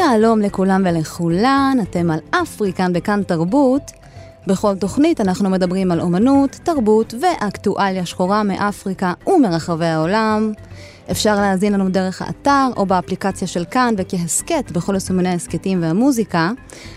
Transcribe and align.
שלום 0.00 0.40
לכולם 0.40 0.82
ולכולן, 0.86 1.76
אתם 1.82 2.10
על 2.10 2.18
אפריקן 2.30 2.92
בכאן 2.92 3.22
תרבות. 3.22 3.90
בכל 4.46 4.76
תוכנית 4.76 5.20
אנחנו 5.20 5.50
מדברים 5.50 5.90
על 5.90 6.00
אומנות, 6.00 6.50
תרבות 6.62 7.14
ואקטואליה 7.20 8.06
שחורה 8.06 8.42
מאפריקה 8.42 9.12
ומרחבי 9.26 9.86
העולם. 9.86 10.52
אפשר 11.10 11.34
להאזין 11.34 11.72
לנו 11.72 11.88
דרך 11.88 12.22
האתר 12.22 12.68
או 12.76 12.86
באפליקציה 12.86 13.48
של 13.48 13.64
כאן 13.70 13.94
וכהסכת 13.98 14.70
בכל 14.72 14.94
יישומני 14.94 15.28
ההסכתים 15.28 15.82
והמוזיקה. 15.82 16.50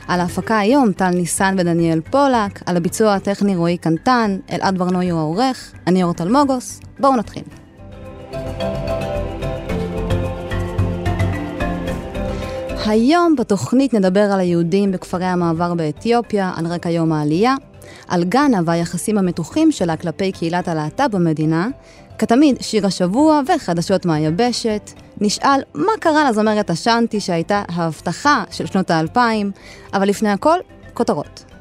על 0.08 0.20
ההפקה 0.20 0.60
היום 0.60 0.92
טל 0.92 1.10
ניסן 1.10 1.56
ודניאל 1.58 2.02
פולק, 2.02 2.62
על 2.66 2.78
הביצוע 2.78 3.14
הטכני 3.14 3.56
רועי 3.56 3.78
קנטן, 3.78 4.38
אלעד 4.52 4.78
ברנועי 4.78 5.10
הוא 5.10 5.20
העורך, 5.20 5.74
אני 5.88 6.04
אורטל 6.04 6.28
מוגוס. 6.32 6.80
בואו 7.00 7.16
נתחיל. 7.16 7.44
היום 12.86 13.36
בתוכנית 13.36 13.94
נדבר 13.94 14.20
על 14.32 14.40
היהודים 14.40 14.92
בכפרי 14.92 15.26
המעבר 15.26 15.74
באתיופיה, 15.74 16.52
על 16.56 16.68
רקע 16.68 16.90
יום 16.90 17.12
העלייה, 17.12 17.56
על 18.08 18.24
גאנה 18.24 18.60
והיחסים 18.66 19.18
המתוחים 19.18 19.72
שלה 19.72 19.98
כלפי 19.98 20.32
קהילת 20.32 20.68
הלהט"ב 20.68 21.08
במדינה, 21.12 21.68
כתמיד 22.18 22.58
שיר 22.62 22.88
השבוע 22.88 23.42
וחדשות 23.56 24.06
מהיבשת. 24.06 24.92
נשאל 25.22 25.62
מה 25.74 25.92
קרה 26.00 26.30
לזמרת 26.30 26.70
השאנטי 26.70 27.20
שהייתה 27.20 27.64
ההבטחה 27.68 28.44
של 28.52 28.66
שנות 28.66 28.92
האלפיים, 28.92 29.52
אבל 29.94 30.10
לפני 30.10 30.30
הכל, 30.30 30.58
כותרות. 30.94 31.53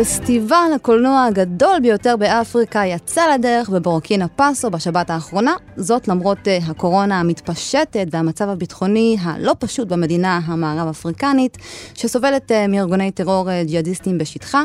פסטיבל 0.00 0.70
הקולנוע 0.74 1.24
הגדול 1.24 1.80
ביותר 1.82 2.16
באפריקה 2.16 2.82
יצא 2.86 3.34
לדרך 3.34 3.68
בבורקינה 3.68 4.28
פאסו 4.28 4.70
בשבת 4.70 5.10
האחרונה, 5.10 5.54
זאת 5.76 6.08
למרות 6.08 6.38
uh, 6.38 6.70
הקורונה 6.70 7.20
המתפשטת 7.20 8.06
והמצב 8.10 8.48
הביטחוני 8.48 9.16
הלא 9.20 9.54
פשוט 9.58 9.88
במדינה 9.88 10.40
המערב-אפריקנית, 10.44 11.58
שסובלת 11.94 12.50
uh, 12.50 12.54
מארגוני 12.68 13.10
טרור 13.10 13.48
uh, 13.48 13.68
ג'יהאדיסטים 13.68 14.18
בשטחה. 14.18 14.64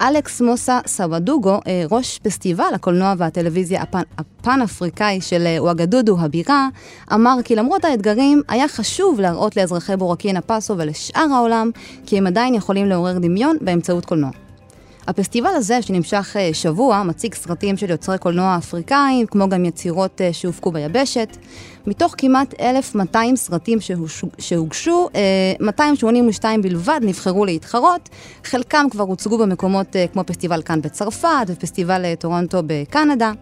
אלכס 0.00 0.40
מוסה 0.40 0.80
סוואדוגו, 0.86 1.60
ראש 1.90 2.18
פסטיבל 2.18 2.74
הקולנוע 2.74 3.14
והטלוויזיה 3.18 3.82
הפן, 3.82 4.02
הפן-אפריקאי 4.18 5.20
של 5.20 5.46
וואגדודו 5.58 6.20
הבירה, 6.20 6.68
אמר 7.12 7.36
כי 7.44 7.56
למרות 7.56 7.84
האתגרים, 7.84 8.42
היה 8.48 8.68
חשוב 8.68 9.20
להראות 9.20 9.56
לאזרחי 9.56 9.96
בורקינה 9.96 10.40
פאסו 10.40 10.78
ולשאר 10.78 11.26
העולם 11.34 11.70
כי 12.06 12.18
הם 12.18 12.26
עדיין 12.26 12.54
יכולים 12.54 12.86
לעורר 12.86 13.18
דמיון 13.18 13.56
באמצעות 13.60 14.04
קולנוע. 14.04 14.30
הפסטיבל 15.06 15.50
הזה, 15.54 15.82
שנמשך 15.82 16.36
אה, 16.38 16.50
שבוע, 16.52 17.02
מציג 17.02 17.34
סרטים 17.34 17.76
של 17.76 17.90
יוצרי 17.90 18.18
קולנוע 18.18 18.56
אפריקאים, 18.58 19.26
כמו 19.26 19.48
גם 19.48 19.64
יצירות 19.64 20.20
אה, 20.20 20.32
שהופקו 20.32 20.72
ביבשת. 20.72 21.36
מתוך 21.86 22.14
כמעט 22.18 22.54
1,200 22.60 23.36
סרטים 23.36 23.78
שהוגשו, 24.38 25.08
282 25.60 26.60
אה, 26.60 26.62
בלבד 26.62 27.00
נבחרו 27.02 27.44
להתחרות. 27.44 28.08
חלקם 28.44 28.86
כבר 28.90 29.04
הוצגו 29.04 29.38
במקומות 29.38 29.96
כמו 30.12 30.24
פסטיבל 30.26 30.62
כאן 30.62 30.82
בצרפת 30.82 31.28
ופסטיבל 31.46 32.14
טורונטו 32.14 32.62
בקנדה. 32.66 33.32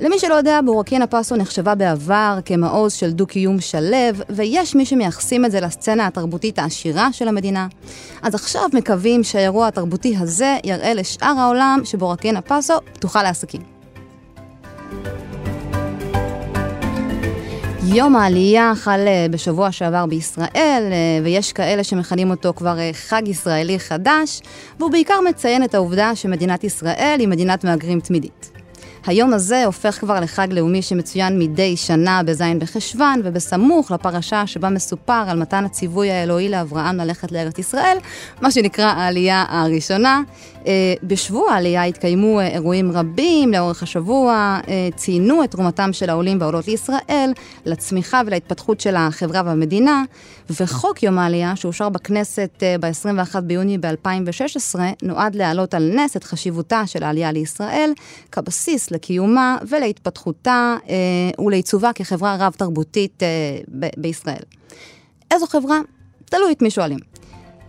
למי 0.00 0.18
שלא 0.18 0.34
יודע, 0.34 0.60
בורקינה 0.64 1.06
פאסו 1.06 1.36
נחשבה 1.36 1.74
בעבר 1.74 2.38
כמעוז 2.44 2.92
של 2.92 3.10
דו-קיום 3.10 3.60
שלו, 3.60 3.96
ויש 4.30 4.74
מי 4.74 4.86
שמייחסים 4.86 5.44
את 5.44 5.50
זה 5.50 5.60
לסצנה 5.60 6.06
התרבותית 6.06 6.58
העשירה 6.58 7.12
של 7.12 7.28
המדינה. 7.28 7.66
אז 8.22 8.34
עכשיו 8.34 8.62
מקווים 8.72 9.24
שהאירוע 9.24 9.66
התרבותי 9.66 10.16
הזה 10.16 10.56
יראה 10.64 10.94
לשאר 10.94 11.34
העולם 11.38 11.80
שבורקינה 11.84 12.40
פאסו 12.40 12.74
פתוחה 12.92 13.22
לעסקים. 13.22 13.60
יום 17.94 18.16
העלייה 18.16 18.72
חל 18.74 19.00
אה, 19.06 19.26
בשבוע 19.30 19.72
שעבר 19.72 20.06
בישראל, 20.06 20.88
אה, 20.92 21.24
ויש 21.24 21.52
כאלה 21.52 21.84
שמכנים 21.84 22.30
אותו 22.30 22.52
כבר 22.56 22.78
אה, 22.78 22.90
חג 22.92 23.22
ישראלי 23.26 23.78
חדש, 23.78 24.40
והוא 24.78 24.90
בעיקר 24.90 25.20
מציין 25.28 25.64
את 25.64 25.74
העובדה 25.74 26.16
שמדינת 26.16 26.64
ישראל 26.64 27.16
היא 27.18 27.28
מדינת 27.28 27.64
מהגרים 27.64 28.00
תמידית. 28.00 28.61
היום 29.06 29.32
הזה 29.32 29.64
הופך 29.64 29.98
כבר 30.00 30.20
לחג 30.20 30.48
לאומי 30.50 30.82
שמצוין 30.82 31.38
מדי 31.38 31.76
שנה 31.76 32.22
בז' 32.22 32.42
בחשוון, 32.58 33.20
ובסמוך 33.24 33.90
לפרשה 33.90 34.46
שבה 34.46 34.68
מסופר 34.68 35.24
על 35.28 35.38
מתן 35.38 35.64
הציווי 35.64 36.10
האלוהי 36.10 36.48
לאברהם 36.48 36.96
ללכת 36.96 37.32
לארץ 37.32 37.58
ישראל, 37.58 37.96
מה 38.40 38.50
שנקרא 38.50 38.86
העלייה 38.86 39.44
הראשונה. 39.48 40.22
אה, 40.66 40.94
בשבוע 41.02 41.52
העלייה 41.52 41.84
התקיימו 41.84 42.40
אה, 42.40 42.46
אירועים 42.46 42.92
רבים 42.92 43.52
לאורך 43.52 43.82
השבוע, 43.82 44.60
אה, 44.68 44.88
ציינו 44.96 45.44
את 45.44 45.50
תרומתם 45.50 45.92
של 45.92 46.10
העולים 46.10 46.40
והעולות 46.40 46.68
לישראל, 46.68 47.32
לצמיחה 47.66 48.20
ולהתפתחות 48.26 48.80
של 48.80 48.96
החברה 48.96 49.42
והמדינה, 49.44 50.04
וחוק 50.60 51.02
יום 51.02 51.18
העלייה, 51.18 51.56
שאושר 51.56 51.88
בכנסת 51.88 52.62
ב-21 52.80 53.40
ביוני 53.40 53.78
ב-2016, 53.78 54.78
נועד 55.02 55.34
להעלות 55.34 55.74
על 55.74 55.92
נס 55.94 56.16
את 56.16 56.24
חשיבותה 56.24 56.82
של 56.86 57.02
העלייה 57.02 57.32
לישראל, 57.32 57.92
כבסיס 58.32 58.90
לקיומה 58.92 59.58
ולהתפתחותה 59.68 60.76
ולעיצובה 61.38 61.92
כחברה 61.92 62.36
רב-תרבותית 62.38 63.22
בישראל. 63.96 64.42
איזו 65.30 65.46
חברה? 65.46 65.80
תלוי 66.24 66.52
את 66.52 66.62
מי 66.62 66.70
שואלים. 66.70 66.98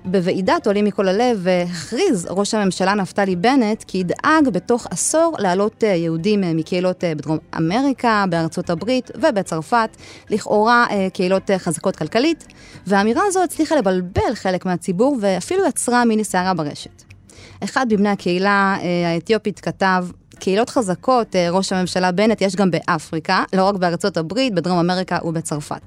בוועידת 0.05 0.67
עולים 0.67 0.85
מכל 0.85 1.07
הלב 1.07 1.47
הכריז 1.69 2.27
ראש 2.29 2.53
הממשלה 2.53 2.93
נפתלי 2.93 3.35
בנט 3.35 3.83
כי 3.83 3.97
ידאג 3.97 4.49
בתוך 4.51 4.87
עשור 4.91 5.35
להעלות 5.39 5.83
אה, 5.83 5.89
יהודים 5.89 6.43
אה, 6.43 6.53
מקהילות 6.53 7.03
אה, 7.03 7.15
בדרום 7.15 7.37
אמריקה, 7.57 8.25
בארצות 8.29 8.69
הברית 8.69 9.11
ובצרפת, 9.15 9.89
לכאורה 10.29 10.85
קהילות 11.13 11.51
חזקות 11.57 11.95
כלכלית, 11.95 12.47
והאמירה 12.87 13.21
הזו 13.27 13.43
הצליחה 13.43 13.75
לבלבל 13.75 14.35
חלק 14.35 14.65
מהציבור 14.65 15.17
ואפילו 15.21 15.65
יצרה 15.65 16.05
מיני 16.05 16.23
סערה 16.23 16.53
ברשת. 16.53 17.03
אחד 17.63 17.85
מבני 17.93 18.09
הקהילה 18.09 18.77
האתיופית 19.05 19.59
כתב, 19.59 20.05
קהילות 20.43 20.69
חזקות, 20.69 21.35
אה, 21.35 21.49
ראש 21.51 21.73
הממשלה 21.73 22.11
בנט, 22.11 22.41
יש 22.41 22.55
גם 22.55 22.71
באפריקה, 22.71 23.43
לא 23.53 23.63
רק 23.63 23.75
בארצות 23.75 24.17
הברית, 24.17 24.53
בדרום 24.53 24.77
אמריקה 24.77 25.17
ובצרפת. 25.23 25.81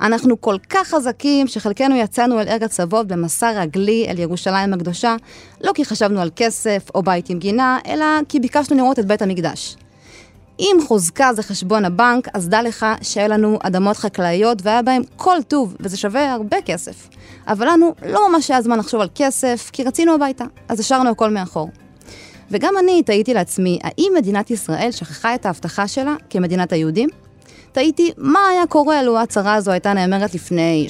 אנחנו 0.00 0.40
כל 0.40 0.56
כך 0.70 0.88
חזקים 0.88 1.46
שחלקנו 1.46 1.96
יצאנו 1.96 2.40
אל 2.40 2.48
ארץ 2.48 2.80
אבות 2.80 3.06
במסע 3.06 3.50
רגלי 3.50 4.06
אל 4.08 4.18
ירושלים 4.18 4.72
הקדושה, 4.72 5.16
לא 5.60 5.72
כי 5.74 5.84
חשבנו 5.84 6.20
על 6.20 6.30
כסף 6.36 6.88
או 6.94 7.02
בית 7.02 7.30
עם 7.30 7.38
גינה, 7.38 7.78
אלא 7.86 8.04
כי 8.28 8.40
ביקשנו 8.40 8.76
לראות 8.76 8.98
את 8.98 9.06
בית 9.06 9.22
המקדש. 9.22 9.76
אם 10.60 10.76
חוזקה 10.88 11.34
זה 11.34 11.42
חשבון 11.42 11.84
הבנק, 11.84 12.28
אז 12.34 12.48
דע 12.48 12.62
לך 12.62 12.86
שהיו 13.02 13.28
לנו 13.28 13.58
אדמות 13.62 13.96
חקלאיות 13.96 14.58
והיה 14.62 14.82
בהם 14.82 15.02
כל 15.16 15.36
טוב, 15.48 15.76
וזה 15.80 15.96
שווה 15.96 16.32
הרבה 16.32 16.56
כסף. 16.64 17.08
אבל 17.46 17.66
לנו 17.66 17.94
לא 18.06 18.30
ממש 18.30 18.50
היה 18.50 18.62
זמן 18.62 18.78
לחשוב 18.78 19.00
על 19.00 19.08
כסף, 19.14 19.70
כי 19.72 19.84
רצינו 19.84 20.14
הביתה, 20.14 20.44
אז 20.68 20.80
השארנו 20.80 21.10
הכל 21.10 21.30
מאחור. 21.30 21.68
וגם 22.50 22.74
אני 22.82 23.02
תהיתי 23.02 23.34
לעצמי, 23.34 23.78
האם 23.82 24.12
מדינת 24.16 24.50
ישראל 24.50 24.90
שכחה 24.90 25.34
את 25.34 25.46
ההבטחה 25.46 25.88
שלה 25.88 26.14
כמדינת 26.30 26.72
היהודים? 26.72 27.08
תהיתי, 27.72 28.12
מה 28.16 28.48
היה 28.52 28.66
קורה 28.66 29.02
לו 29.02 29.18
ההצהרה 29.18 29.54
הזו 29.54 29.70
הייתה 29.70 29.92
נאמרת 29.92 30.34
לפני 30.34 30.86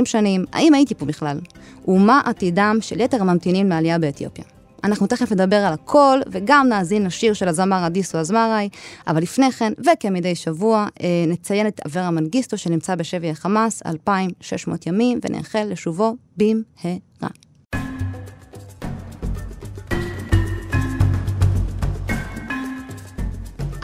30-40 0.00 0.04
שנים? 0.04 0.44
האם 0.52 0.74
הייתי 0.74 0.94
פה 0.94 1.06
בכלל? 1.06 1.40
ומה 1.88 2.20
עתידם 2.24 2.78
של 2.80 3.00
יתר 3.00 3.20
הממתינים 3.20 3.68
לעלייה 3.68 3.98
באתיופיה? 3.98 4.44
אנחנו 4.84 5.06
תכף 5.06 5.32
נדבר 5.32 5.56
על 5.56 5.72
הכל, 5.72 6.20
וגם 6.30 6.66
נאזין 6.68 7.06
לשיר 7.06 7.32
של 7.32 7.48
הזמר 7.48 7.86
אדיסו 7.86 8.18
אזמרי, 8.18 8.68
אבל 9.06 9.22
לפני 9.22 9.52
כן, 9.52 9.72
וכמדי 9.86 10.34
שבוע, 10.34 10.86
אה, 11.02 11.24
נציין 11.26 11.66
את 11.66 11.80
אברה 11.86 12.10
מנגיסטו 12.10 12.58
שנמצא 12.58 12.94
בשבי 12.94 13.30
החמאס 13.30 13.82
2,600 13.86 14.86
ימים, 14.86 15.20
ונאחל 15.24 15.66
לשובו 15.70 16.16
במהרה. 16.36 17.43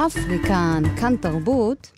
אפריקן, 0.06 0.82
כאן 1.00 1.16
תרבות. 1.16 1.90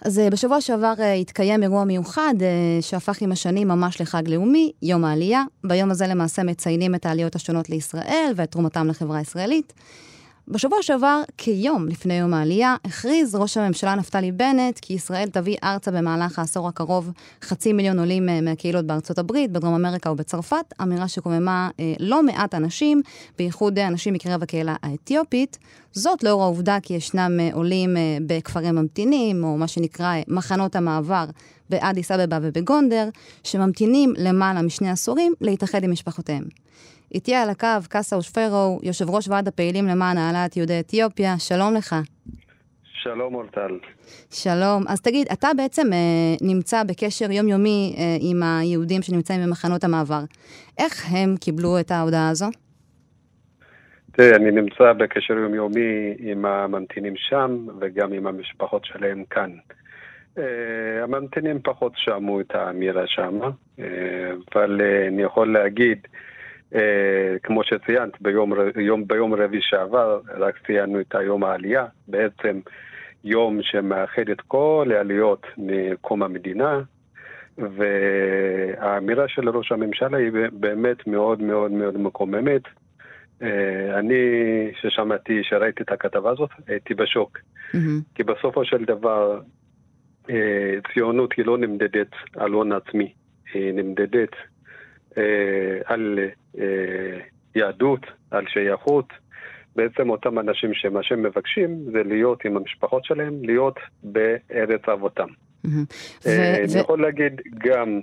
אז 0.00 0.18
אה, 0.18 0.30
בשבוע 0.30 0.60
שעבר 0.60 0.92
אה, 0.98 1.12
התקיים 1.12 1.62
אירוע 1.62 1.84
מיוחד 1.84 2.34
אה, 2.40 2.46
שהפך 2.80 3.22
עם 3.22 3.32
השנים 3.32 3.68
ממש 3.68 4.00
לחג 4.00 4.28
לאומי, 4.28 4.72
יום 4.82 5.04
העלייה. 5.04 5.42
ביום 5.64 5.90
הזה 5.90 6.06
למעשה 6.06 6.42
מציינים 6.42 6.94
את 6.94 7.06
העליות 7.06 7.34
השונות 7.34 7.70
לישראל 7.70 8.32
ואת 8.36 8.50
תרומתם 8.50 8.88
לחברה 8.88 9.18
הישראלית. 9.18 9.72
בשבוע 10.48 10.78
שעבר, 10.82 11.22
כיום 11.38 11.88
לפני 11.88 12.18
יום 12.18 12.34
העלייה, 12.34 12.76
הכריז 12.84 13.34
ראש 13.34 13.56
הממשלה 13.56 13.94
נפתלי 13.94 14.32
בנט 14.32 14.78
כי 14.78 14.94
ישראל 14.94 15.28
תביא 15.28 15.56
ארצה 15.64 15.90
במהלך 15.90 16.38
העשור 16.38 16.68
הקרוב 16.68 17.10
חצי 17.42 17.72
מיליון 17.72 17.98
עולים 17.98 18.28
אה, 18.28 18.40
מהקהילות 18.40 18.84
בארצות 18.84 19.18
הברית, 19.18 19.50
בדרום 19.50 19.74
אמריקה 19.74 20.10
ובצרפת, 20.10 20.74
אמירה 20.82 21.08
שקוממה 21.08 21.70
אה, 21.80 21.94
לא 22.00 22.22
מעט 22.22 22.54
אנשים, 22.54 23.02
בייחוד 23.38 23.78
אנשים 23.78 24.14
מקרב 24.14 24.42
הקהילה 24.42 24.76
האתיופית. 24.82 25.58
זאת 25.94 26.22
לאור 26.22 26.42
העובדה 26.42 26.78
כי 26.82 26.94
ישנם 26.94 27.40
אה, 27.40 27.50
עולים 27.52 27.96
אה, 27.96 28.18
בכפרים 28.26 28.74
ממתינים, 28.74 29.44
או 29.44 29.56
מה 29.56 29.68
שנקרא 29.68 30.06
אה, 30.06 30.22
מחנות 30.28 30.76
המעבר 30.76 31.24
באדיס 31.70 32.10
אבבה 32.10 32.38
ובגונדר, 32.42 33.08
שממתינים 33.42 34.12
למעלה 34.16 34.62
משני 34.62 34.90
עשורים 34.90 35.34
להתאחד 35.40 35.84
עם 35.84 35.90
משפחותיהם. 35.90 36.44
איתי 37.14 37.34
על 37.34 37.50
הקו 37.50 37.88
קאסה 37.88 38.16
אושפרו, 38.16 38.80
יושב 38.82 39.10
ראש 39.10 39.28
ועד 39.28 39.48
הפעילים 39.48 39.86
למען 39.86 40.18
העלאת 40.18 40.56
יהודי 40.56 40.80
אתיופיה, 40.80 41.38
שלום 41.38 41.74
לך. 41.74 41.94
שלום 42.84 43.34
אורטל. 43.34 43.78
שלום. 44.30 44.82
אז 44.88 45.00
תגיד, 45.00 45.26
אתה 45.32 45.48
בעצם 45.56 45.92
אה, 45.92 45.98
נמצא 46.40 46.82
בקשר 46.82 47.30
יומיומי 47.30 47.94
אה, 47.98 48.16
עם 48.20 48.42
היהודים 48.42 49.02
שנמצאים 49.02 49.40
במחנות 49.46 49.84
המעבר. 49.84 50.20
איך 50.78 51.06
הם 51.12 51.34
קיבלו 51.40 51.80
את 51.80 51.90
ההודעה 51.90 52.28
הזו? 52.28 52.46
תראה, 54.12 54.36
אני 54.36 54.50
נמצא 54.50 54.92
בקשר 54.92 55.34
יומיומי 55.34 56.14
עם 56.18 56.44
הממתינים 56.44 57.14
שם 57.16 57.66
וגם 57.80 58.12
עם 58.12 58.26
המשפחות 58.26 58.84
שלהם 58.84 59.24
כאן. 59.30 59.50
Uh, 60.36 60.40
הממתינים 61.02 61.58
פחות 61.64 61.92
שמעו 61.96 62.40
את 62.40 62.54
האמירה 62.54 63.06
שם, 63.06 63.40
uh, 63.42 63.82
אבל 64.52 64.80
uh, 64.80 65.08
אני 65.08 65.22
יכול 65.22 65.52
להגיד, 65.52 65.98
כמו 67.42 67.64
שציינת, 67.64 68.22
ביום, 68.22 68.52
יום, 68.76 69.06
ביום 69.06 69.34
רביעי 69.34 69.62
שעבר, 69.62 70.20
רק 70.36 70.54
ציינו 70.66 71.00
את 71.00 71.14
היום 71.14 71.44
העלייה, 71.44 71.86
בעצם 72.08 72.60
יום 73.24 73.58
שמאחד 73.62 74.28
את 74.32 74.40
כל 74.40 74.90
העליות 74.94 75.46
מקום 75.56 76.22
המדינה, 76.22 76.80
והאמירה 77.58 79.28
של 79.28 79.48
ראש 79.48 79.72
הממשלה 79.72 80.18
היא 80.18 80.30
באמת 80.52 81.06
מאוד 81.06 81.42
מאוד 81.42 81.70
מאוד 81.70 81.98
מקוממת. 81.98 82.62
אה, 83.42 83.98
אני, 83.98 84.14
ששמעתי, 84.80 85.40
שראיתי 85.42 85.82
את 85.82 85.92
הכתבה 85.92 86.30
הזאת, 86.30 86.50
הייתי 86.66 86.94
בשוק. 86.94 87.38
Mm-hmm. 87.38 87.78
כי 88.14 88.22
בסופו 88.22 88.64
של 88.64 88.84
דבר, 88.84 89.40
אה, 90.30 90.74
ציונות 90.94 91.32
היא 91.36 91.46
לא 91.46 91.58
נמדדת 91.58 92.10
על 92.36 92.52
הון 92.52 92.72
עצמי, 92.72 93.12
היא 93.54 93.72
נמדדת 93.72 94.32
אה, 94.32 94.38
על 95.84 96.18
יהדות, 97.54 98.00
על 98.30 98.44
שייכות. 98.48 99.12
בעצם 99.76 100.10
אותם 100.10 100.38
אנשים 100.38 100.74
שמה 100.74 101.02
שהם 101.02 101.22
מבקשים 101.22 101.84
זה 101.92 102.02
להיות 102.02 102.44
עם 102.44 102.56
המשפחות 102.56 103.04
שלהם, 103.04 103.34
להיות 103.42 103.78
בארץ 104.02 104.88
אבותם. 104.92 105.28
אני 106.26 106.80
יכול 106.80 107.02
להגיד 107.02 107.40
גם, 107.58 108.00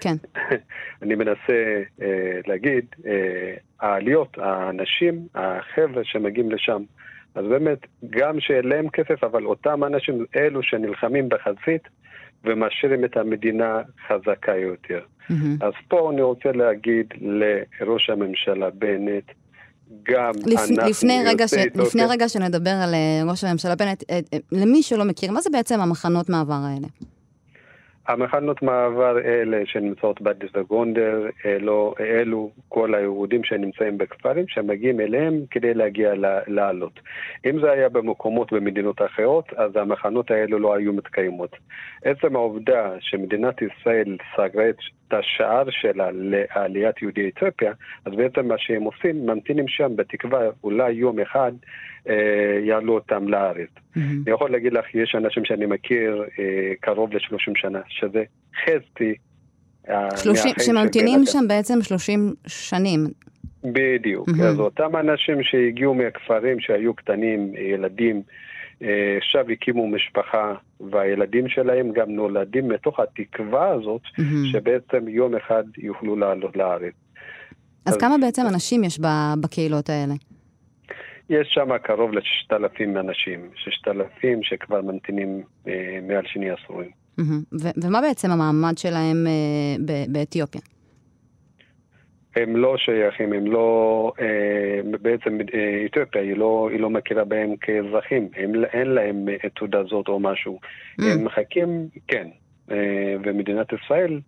כן. 0.00 0.14
אני 1.02 1.14
מנסה 1.14 1.82
להגיד, 2.46 2.84
העליות, 3.80 4.38
האנשים, 4.38 5.26
החבר'ה 5.34 6.04
שמגיעים 6.04 6.50
לשם. 6.50 6.82
אז 7.34 7.44
באמת, 7.44 7.78
גם 8.10 8.40
שאין 8.40 8.64
להם 8.64 8.88
כסף, 8.88 9.24
אבל 9.24 9.44
אותם 9.44 9.84
אנשים, 9.84 10.24
אלו 10.36 10.62
שנלחמים 10.62 11.28
בחזית 11.28 11.88
ומשאירים 12.44 13.04
את 13.04 13.16
המדינה 13.16 13.80
חזקה 14.08 14.56
יותר. 14.56 15.00
Mm-hmm. 15.00 15.34
אז 15.60 15.72
פה 15.88 16.10
אני 16.12 16.22
רוצה 16.22 16.52
להגיד 16.52 17.06
לראש 17.20 18.10
הממשלה 18.10 18.70
בנט, 18.70 19.24
גם 20.02 20.32
לפ, 20.46 20.58
אנחנו 20.58 20.88
לפני 20.88 21.22
רגע, 21.26 21.48
ש, 21.48 21.54
לפני 21.74 22.02
רגע 22.08 22.28
שנדבר 22.28 22.70
על 22.70 22.94
אה, 22.94 23.30
ראש 23.30 23.44
הממשלה 23.44 23.74
בנט, 23.74 24.04
אה, 24.10 24.20
אה, 24.32 24.38
למי 24.52 24.82
שלא 24.82 25.04
מכיר, 25.04 25.32
מה 25.32 25.40
זה 25.40 25.50
בעצם 25.52 25.80
המחנות 25.80 26.28
מעבר 26.28 26.60
האלה? 26.64 26.88
המחנות 28.08 28.62
מעבר 28.62 29.18
אלה 29.18 29.62
שנמצאות 29.66 30.20
באדיס 30.20 30.50
וגונדר, 30.54 31.26
אלו, 31.46 31.94
אלו 32.00 32.50
כל 32.68 32.94
היהודים 32.94 33.44
שנמצאים 33.44 33.98
בכפרים 33.98 34.48
שמגיעים 34.48 35.00
אליהם 35.00 35.34
כדי 35.50 35.74
להגיע 35.74 36.12
לעלות. 36.46 37.00
אם 37.46 37.60
זה 37.60 37.70
היה 37.70 37.88
במקומות 37.88 38.52
במדינות 38.52 39.02
אחרות, 39.02 39.52
אז 39.56 39.76
המחנות 39.76 40.30
האלו 40.30 40.58
לא 40.58 40.74
היו 40.74 40.92
מתקיימות. 40.92 41.56
עצם 42.04 42.36
העובדה 42.36 42.90
שמדינת 43.00 43.62
ישראל 43.62 44.16
סגרה 44.36 44.68
את 44.68 44.76
השער 45.10 45.64
שלה 45.70 46.08
לעליית 46.12 47.02
יהודי 47.02 47.28
אתיופיה, 47.28 47.72
אז 48.04 48.12
בעצם 48.12 48.48
מה 48.48 48.54
שהם 48.58 48.82
עושים, 48.82 49.26
ממתינים 49.26 49.68
שם 49.68 49.96
בתקווה 49.96 50.40
אולי 50.64 50.92
יום 50.92 51.20
אחד 51.20 51.52
אה, 51.52 51.62
יעלו 52.62 52.94
אותם 52.94 53.28
לארץ. 53.28 53.68
Mm-hmm. 53.76 54.00
אני 54.26 54.34
יכול 54.34 54.50
להגיד 54.50 54.72
לך, 54.72 54.94
יש 54.94 55.14
אנשים 55.14 55.44
שאני 55.44 55.66
מכיר 55.66 56.24
אה, 56.38 56.72
קרוב 56.80 57.12
ל-30 57.12 57.52
שנה, 57.54 57.80
שזה 57.88 58.24
חצי. 58.64 59.14
אה, 59.88 60.08
שממתינים 60.58 61.20
שם 61.24 61.44
בעצם 61.48 61.82
30 61.82 62.34
שנים. 62.46 63.06
בדיוק. 63.64 64.28
Mm-hmm. 64.28 64.42
אז 64.42 64.60
אותם 64.60 64.96
אנשים 64.96 65.42
שהגיעו 65.42 65.94
מהכפרים 65.94 66.60
שהיו 66.60 66.94
קטנים, 66.94 67.52
ילדים, 67.72 68.22
אה, 68.82 69.16
עכשיו 69.16 69.50
הקימו 69.50 69.88
משפחה, 69.88 70.54
והילדים 70.90 71.48
שלהם 71.48 71.92
גם 71.92 72.10
נולדים 72.10 72.68
מתוך 72.68 73.00
התקווה 73.00 73.68
הזאת, 73.70 74.02
mm-hmm. 74.02 74.52
שבעצם 74.52 75.08
יום 75.08 75.36
אחד 75.36 75.64
יוכלו 75.78 76.16
לעלות 76.16 76.56
לארץ. 76.56 76.94
אז, 77.86 77.94
אז 77.94 78.00
כמה 78.00 78.18
בעצם 78.18 78.42
אנשים 78.48 78.84
יש 78.84 79.00
בקהילות 79.40 79.90
האלה? 79.90 80.14
יש 81.30 81.48
שם 81.50 81.78
קרוב 81.78 82.12
לששת 82.12 82.52
אלפים 82.52 82.96
אנשים, 82.96 83.50
ששת 83.54 83.88
אלפים 83.88 84.42
שכבר 84.42 84.82
ממתינים 84.82 85.42
אה, 85.68 85.98
מעל 86.02 86.26
שני 86.26 86.50
עשורים. 86.50 86.90
ומה 87.82 88.00
בעצם 88.00 88.30
המעמד 88.30 88.78
שלהם 88.78 89.26
אה, 89.26 90.04
באתיופיה? 90.08 90.60
הם 92.36 92.56
לא 92.56 92.76
שייכים, 92.76 93.32
הם 93.32 93.46
לא, 93.46 94.12
אה, 94.20 94.80
בעצם 95.00 95.38
אה, 95.54 95.86
אתיופיה 95.86 96.22
היא 96.22 96.36
לא, 96.36 96.68
היא 96.72 96.80
לא 96.80 96.90
מכירה 96.90 97.24
בהם 97.24 97.56
כאזרחים, 97.56 98.28
הם, 98.36 98.52
אין 98.64 98.88
להם 98.88 99.28
אה, 99.28 99.48
תעודה 99.56 99.84
זאת 99.84 100.08
או 100.08 100.20
משהו. 100.20 100.58
Mm. 101.00 101.04
הם 101.04 101.24
מחכים, 101.24 101.88
כן, 102.08 102.28
אה, 102.70 103.16
ומדינת 103.24 103.66
ישראל 103.72 104.20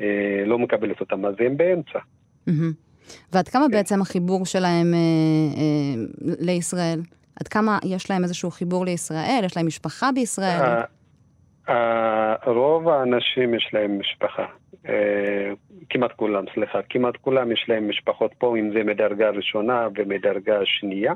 אה, 0.00 0.44
לא 0.46 0.58
מקבלת 0.58 1.00
אותם, 1.00 1.26
אז 1.26 1.34
הם 1.38 1.56
באמצע. 1.56 1.98
Mm-hmm. 2.48 2.89
ועד 3.32 3.48
כמה 3.48 3.64
כן. 3.64 3.70
בעצם 3.70 4.02
החיבור 4.02 4.46
שלהם 4.46 4.94
אה, 4.94 4.98
אה, 5.60 6.34
לישראל? 6.40 7.00
עד 7.40 7.48
כמה 7.48 7.78
יש 7.84 8.10
להם 8.10 8.22
איזשהו 8.22 8.50
חיבור 8.50 8.84
לישראל? 8.84 9.40
יש 9.44 9.56
להם 9.56 9.66
משפחה 9.66 10.12
בישראל? 10.14 10.60
אה, 10.60 10.84
אה, 11.68 12.34
רוב 12.46 12.88
האנשים 12.88 13.54
יש 13.54 13.70
להם 13.72 13.98
משפחה. 14.00 14.46
אה, 14.88 15.52
כמעט 15.90 16.12
כולם, 16.12 16.44
סליחה. 16.54 16.78
כמעט 16.90 17.16
כולם 17.16 17.52
יש 17.52 17.64
להם 17.68 17.88
משפחות 17.88 18.34
פה, 18.38 18.56
אם 18.56 18.70
זה 18.72 18.84
מדרגה 18.84 19.30
ראשונה 19.30 19.88
ומדרגה 19.96 20.58
שנייה. 20.64 21.12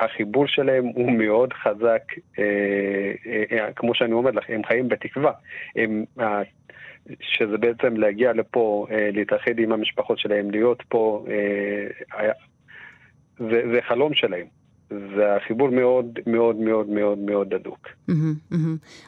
החיבור 0.00 0.46
שלהם 0.46 0.84
הוא 0.84 1.12
מאוד 1.12 1.52
חזק, 1.52 2.02
כמו 3.76 3.94
שאני 3.94 4.12
אומר 4.12 4.30
לך, 4.30 4.44
הם 4.48 4.64
חיים 4.64 4.88
בתקווה. 4.88 5.32
הם, 5.76 6.04
שזה 7.20 7.58
בעצם 7.58 7.96
להגיע 7.96 8.32
לפה, 8.32 8.86
אה, 8.90 9.10
להתאחד 9.12 9.58
עם 9.58 9.72
המשפחות 9.72 10.18
שלהם, 10.18 10.50
להיות 10.50 10.82
פה, 10.88 11.24
אה, 11.28 12.32
זה, 13.38 13.78
חלום 13.88 14.14
שלהם. 14.14 14.46
זה 14.90 15.36
החיבור 15.36 15.70
מאוד 15.70 16.18
מאוד 16.26 16.56
מאוד 16.56 16.88
מאוד 16.88 17.18
מאוד 17.18 17.54
הדוק. 17.54 17.88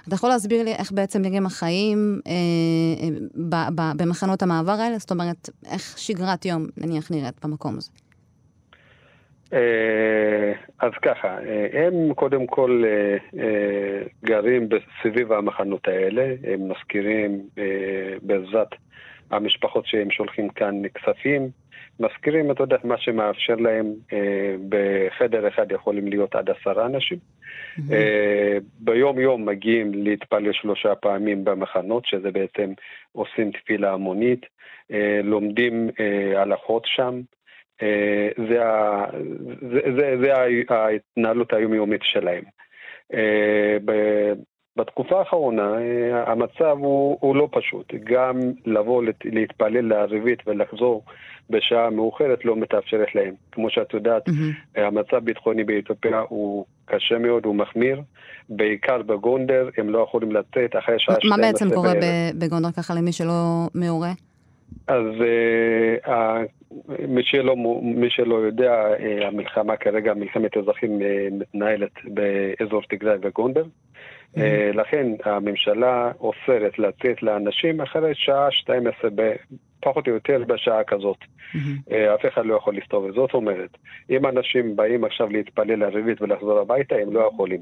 אתה 0.09 0.15
יכול 0.15 0.29
להסביר 0.29 0.63
לי 0.63 0.73
איך 0.73 0.93
בעצם 0.93 1.23
נראים 1.23 1.47
החיים 1.47 2.21
אה, 2.27 3.09
במחנות 3.97 4.43
המעבר 4.43 4.73
האלה? 4.73 4.99
זאת 4.99 5.11
אומרת, 5.11 5.51
איך 5.73 5.99
שגרת 5.99 6.45
יום, 6.45 6.67
נניח, 6.77 7.11
נראית 7.11 7.45
במקום 7.45 7.77
הזה? 7.77 7.91
אה, 9.53 10.53
אז 10.79 10.93
ככה, 11.03 11.29
אה, 11.29 11.87
הם 11.87 12.15
קודם 12.15 12.47
כל 12.47 12.83
אה, 12.87 14.03
גרים 14.25 14.69
סביב 15.03 15.33
המחנות 15.33 15.89
האלה, 15.89 16.35
הם 16.45 16.69
מזכירים 16.69 17.41
בעזרת 18.23 18.69
המשפחות 19.31 19.87
שהם 19.87 20.11
שולחים 20.11 20.49
כאן 20.49 20.83
כספים, 20.95 21.49
מזכירים, 22.01 22.51
אתה 22.51 22.63
יודע, 22.63 22.77
מה 22.85 22.99
שמאפשר 22.99 23.55
להם, 23.55 23.95
בחדר 24.69 25.49
אחד 25.49 25.73
יכולים 25.73 26.09
להיות 26.09 26.35
עד 26.35 26.51
עשרה 26.51 26.87
אנשים. 26.87 27.19
ביום 28.81 29.21
יום 29.21 29.49
מגיעים 29.49 29.95
להתפלל 29.95 30.53
שלושה 30.53 30.95
פעמים 30.95 31.45
במחנות, 31.45 32.07
שזה 32.07 32.31
בעצם 32.31 32.73
עושים 33.13 33.51
תפילה 33.51 33.93
המונית, 33.93 34.47
לומדים 35.25 35.91
הלכות 36.37 36.83
שם. 36.87 37.21
אה, 37.83 38.29
זה, 38.49 38.65
ה, 38.65 39.05
זה, 39.73 39.81
זה, 39.99 40.15
זה 40.21 40.35
ההתנהלות 40.75 41.53
היומיומית 41.53 42.01
שלהם. 42.05 42.45
אה, 43.15 43.77
בתקופה 44.77 45.19
האחרונה 45.19 45.75
אה, 45.75 46.33
המצב 46.33 46.77
הוא, 46.79 47.19
הוא 47.21 47.37
לא 47.37 47.49
פשוט. 47.53 47.93
גם 48.05 48.41
לבוא 48.67 49.03
להתפלל 49.25 49.89
לערבית 49.89 50.39
ולחזור 50.47 51.05
בשעה 51.51 51.91
מאוחרת 51.91 52.45
לא 52.45 52.57
מתאפשרת 52.57 53.15
להם. 53.15 53.35
כמו 53.53 53.71
שאת 53.71 53.95
יודעת, 53.95 54.29
mm-hmm. 54.29 54.81
המצב 54.81 55.17
הביטחוני 55.17 55.65
באתיופיה 55.65 56.21
הוא 56.29 56.65
קשה 56.85 57.19
מאוד, 57.19 57.45
הוא 57.45 57.55
מחמיר. 57.55 58.03
בעיקר 58.49 59.03
בגונדר, 59.03 59.69
הם 59.79 59.91
לא 59.91 59.99
יכולים 59.99 60.33
לצאת 60.33 60.77
אחרי 60.79 60.95
שעה 60.99 61.17
12 61.21 61.37
מה 61.37 61.43
בעצם 61.43 61.71
קורה 61.75 61.93
בגונדר 62.39 62.71
ככה 62.71 62.95
למי 62.95 63.13
שלא 63.13 63.67
מעורה? 63.75 64.13
אז 64.87 65.05
uh, 66.05 66.09
מי, 67.09 67.23
שלא, 67.25 67.57
מי 67.83 68.11
שלא 68.11 68.35
יודע, 68.35 68.87
uh, 68.97 69.25
המלחמה 69.25 69.77
כרגע, 69.77 70.15
מלחמת 70.15 70.57
אזרחים 70.57 70.99
uh, 71.01 71.35
מתנהלת 71.35 71.93
באזור 72.05 72.83
תגרי 72.89 73.17
וגונדר. 73.23 73.65
Mm-hmm. 73.65 74.41
לכן 74.75 75.07
הממשלה 75.25 76.13
אוסרת 76.21 76.79
לצאת 76.79 77.23
לאנשים 77.23 77.81
אחרי 77.81 78.15
שעה 78.15 78.51
12, 78.51 79.11
פחות 79.81 80.09
או 80.09 80.13
יותר 80.13 80.45
בשעה 80.47 80.85
כזאת. 80.85 81.17
Mm-hmm. 81.19 81.95
אף 82.15 82.27
אחד 82.29 82.47
לא 82.47 82.55
יכול 82.55 82.77
לסתובב. 82.77 83.15
זאת 83.15 83.35
אומרת, 83.35 83.71
אם 84.11 84.27
אנשים 84.27 84.77
באים 84.77 85.05
עכשיו 85.05 85.29
להתפלל 85.31 85.83
ערבית 85.83 86.23
ולחזור 86.23 86.59
הביתה, 86.59 86.95
הם 86.95 87.13
לא 87.13 87.21
יכולים. 87.33 87.61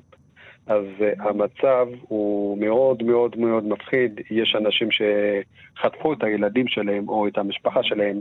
אז 0.66 0.84
uh, 0.98 1.22
המצב 1.28 1.88
הוא 2.00 2.58
מאוד 2.58 3.02
מאוד 3.02 3.38
מאוד 3.38 3.68
מפחיד. 3.68 4.20
יש 4.30 4.56
אנשים 4.58 4.88
שחטפו 4.90 6.12
את 6.12 6.22
הילדים 6.22 6.68
שלהם 6.68 7.08
או 7.08 7.28
את 7.28 7.38
המשפחה 7.38 7.82
שלהם 7.82 8.20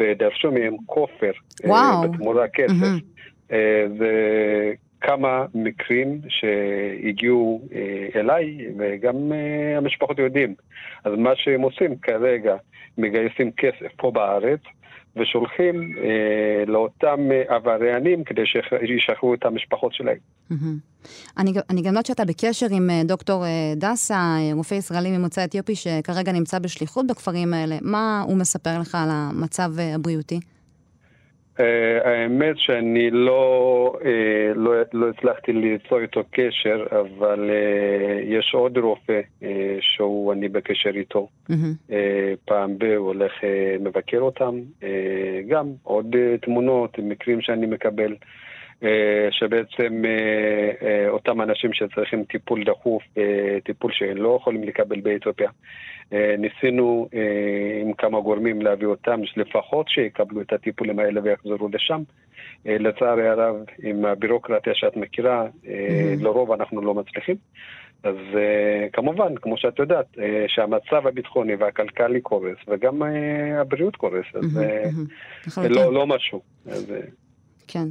ודרשו 0.00 0.52
מהם 0.52 0.76
כופר 0.86 1.32
uh, 1.64 1.68
בתמורה 2.04 2.48
כסף. 2.48 2.72
Mm-hmm. 2.72 3.50
Uh, 3.50 3.52
וכמה 3.98 5.46
מקרים 5.54 6.20
שהגיעו 6.28 7.62
אליי, 8.14 8.58
וגם 8.78 9.32
המשפחות 9.76 10.18
יודעים. 10.18 10.54
אז 11.04 11.12
מה 11.16 11.30
שהם 11.36 11.60
עושים 11.60 11.96
כרגע, 11.96 12.56
מגייסים 12.98 13.50
כסף 13.52 13.92
פה 13.96 14.10
בארץ, 14.10 14.60
ושולחים 15.16 15.94
אה, 15.98 16.64
לאותם 16.66 17.20
אה, 17.32 17.56
עבריינים 17.56 18.24
כדי 18.24 18.42
שישחררו 18.46 19.34
את 19.34 19.44
המשפחות 19.44 19.94
שלהם. 19.94 20.16
אני, 21.38 21.52
אני 21.70 21.80
גם 21.82 21.88
יודעת 21.88 22.06
שאתה 22.06 22.24
בקשר 22.24 22.66
עם 22.70 22.90
אה, 22.90 23.02
דוקטור 23.04 23.44
אה, 23.44 23.72
דסה, 23.76 24.36
רופא 24.54 24.74
ישראלי 24.74 25.18
ממוצא 25.18 25.44
אתיופי 25.44 25.74
שכרגע 25.74 26.32
נמצא 26.32 26.58
בשליחות 26.58 27.06
בכפרים 27.06 27.54
האלה. 27.54 27.76
מה 27.82 28.24
הוא 28.26 28.36
מספר 28.36 28.78
לך 28.80 28.94
על 28.94 29.08
המצב 29.10 29.70
הבריאותי? 29.94 30.40
אה, 31.60 32.10
האמת 32.10 32.58
שאני 32.58 33.10
לא, 33.10 33.92
אה, 34.04 34.54
לא, 34.54 34.72
לא 34.92 35.08
הצלחתי 35.08 35.52
ליצור 35.52 36.00
איתו 36.00 36.22
קשר, 36.30 36.86
אבל 36.90 37.50
אה, 37.50 38.20
יש 38.24 38.54
עוד 38.54 38.78
רופא 38.78 39.20
שהוא, 39.80 40.32
אני 40.32 40.48
בקשר 40.48 40.90
איתו. 40.90 41.28
Mm-hmm. 41.50 41.94
פעם 42.44 42.78
ב- 42.78 42.84
הוא 42.84 43.06
הולך 43.06 43.32
מבקר 43.80 44.18
אותם. 44.18 44.60
גם 45.48 45.66
עוד 45.82 46.16
תמונות, 46.42 46.98
מקרים 46.98 47.40
שאני 47.40 47.66
מקבל. 47.66 48.14
שבעצם 49.30 50.02
אותם 51.08 51.40
אנשים 51.40 51.72
שצריכים 51.72 52.24
טיפול 52.24 52.64
דחוף, 52.64 53.02
טיפול 53.64 53.92
שלא 53.92 54.38
יכולים 54.40 54.64
לקבל 54.64 55.00
באתיופיה, 55.00 55.50
אה, 56.12 56.34
ניסינו 56.38 57.08
אה, 57.14 57.80
עם 57.82 57.92
כמה 57.92 58.20
גורמים 58.20 58.62
להביא 58.62 58.86
אותם, 58.86 59.20
לפחות 59.36 59.88
שיקבלו 59.88 60.40
את 60.40 60.52
הטיפולים 60.52 60.98
האלה 60.98 61.20
ויחזרו 61.24 61.68
לשם. 61.72 62.02
אה, 62.66 62.76
לצערי 62.78 63.28
הרב, 63.28 63.56
עם 63.82 64.04
הבירוקרטיה 64.04 64.74
שאת 64.74 64.96
מכירה. 64.96 65.46
לרוב 66.20 66.52
אנחנו 66.52 66.82
לא 66.82 66.94
מצליחים. 66.94 67.36
אז 68.02 68.16
כמובן, 68.92 69.34
כמו 69.36 69.56
שאת 69.56 69.78
יודעת, 69.78 70.06
שהמצב 70.46 71.06
הביטחוני 71.06 71.54
והכלכלי 71.54 72.20
קורס, 72.20 72.56
וגם 72.68 73.02
הבריאות 73.60 73.96
קורס, 73.96 74.26
אז. 74.34 74.60
לא, 75.70 75.92
לא 75.92 76.06
משהו. 76.06 76.40
כן, 77.68 77.88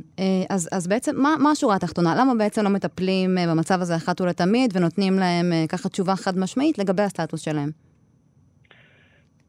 אז, 0.50 0.70
אז 0.72 0.88
בעצם, 0.88 1.16
מה, 1.22 1.36
מה 1.40 1.52
השורה 1.52 1.76
התחתונה? 1.76 2.16
למה 2.20 2.36
בעצם 2.36 2.64
לא 2.64 2.70
מטפלים 2.70 3.38
במצב 3.50 3.82
הזה 3.82 3.96
אחת 3.96 4.22
ולתמיד 4.22 4.78
ונותנים 4.78 5.14
להם 5.14 5.52
ככה 5.70 5.90
תשובה 5.90 6.16
חד 6.16 6.38
משמעית 6.38 6.78
לגבי 6.78 7.04
הסטטוס 7.04 7.42
שלהם? 7.42 7.70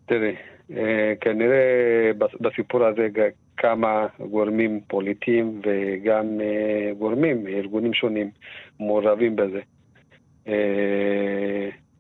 תראי, 0.07 0.35
אה, 0.77 1.13
כנראה 1.21 2.11
בסיפור 2.41 2.85
הזה 2.85 3.09
כמה 3.57 4.07
גורמים 4.31 4.81
פוליטיים 4.87 5.61
וגם 5.65 6.41
אה, 6.41 6.93
גורמים, 6.99 7.47
ארגונים 7.47 7.95
שונים, 7.95 8.31
מעורבים 8.81 9.37
בזה. 9.37 9.61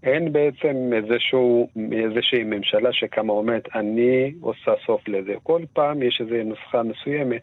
אין 0.02 0.32
בעצם 0.32 0.90
איזשהו, 0.92 1.68
איזושהי 1.92 2.44
ממשלה 2.44 2.92
שקמה 2.92 3.32
אומרת, 3.32 3.68
אני 3.74 4.32
עושה 4.40 4.72
סוף 4.86 5.08
לזה. 5.08 5.34
כל 5.42 5.62
פעם 5.72 6.02
יש 6.02 6.20
איזו 6.20 6.34
נוסחה 6.44 6.82
מסוימת, 6.82 7.42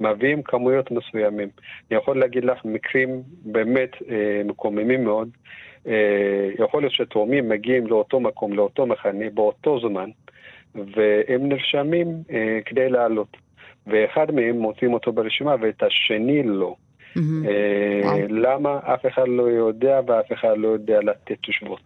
מביאים 0.00 0.42
כמויות 0.42 0.90
מסוימים. 0.90 1.48
אני 1.90 1.98
יכול 1.98 2.18
להגיד 2.18 2.44
לך 2.44 2.64
מקרים 2.64 3.22
באמת 3.44 3.90
אה, 4.10 4.42
מקוממים 4.44 5.04
מאוד. 5.04 5.28
אה, 5.86 6.50
יכול 6.58 6.82
להיות 6.82 6.92
שתאומים 6.92 7.48
מגיעים 7.48 7.86
לאותו 7.86 8.20
מקום, 8.20 8.52
לאותו 8.52 8.86
מחנה, 8.86 9.30
באותו 9.34 9.80
זמן, 9.80 10.10
והם 10.74 11.48
נרשמים 11.48 12.08
אה, 12.30 12.58
כדי 12.64 12.88
לעלות. 12.88 13.36
ואחד 13.86 14.30
מהם 14.30 14.58
מוצאים 14.58 14.94
אותו 14.94 15.12
ברשימה 15.12 15.54
ואת 15.60 15.82
השני 15.82 16.42
לא. 16.42 16.74
Mm-hmm. 17.16 17.48
אה, 17.48 18.26
למה? 18.28 18.78
אף 18.78 19.06
אחד 19.06 19.28
לא 19.28 19.42
יודע 19.42 20.00
ואף 20.06 20.32
אחד 20.32 20.54
לא 20.56 20.68
יודע 20.68 21.00
לתת 21.00 21.36
תשובות. 21.42 21.80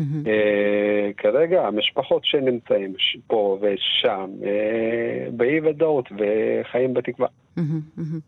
Mm-hmm. 0.00 0.28
אה, 0.28 1.10
כרגע 1.16 1.66
המשפחות 1.66 2.24
שנמצאים 2.24 2.94
פה 3.26 3.58
ושם, 3.60 4.30
אה, 4.44 5.30
באי 5.32 5.60
ודאות 5.60 6.08
וחיים 6.12 6.94
בתקווה. 6.94 7.28
Mm-hmm. 7.58 8.20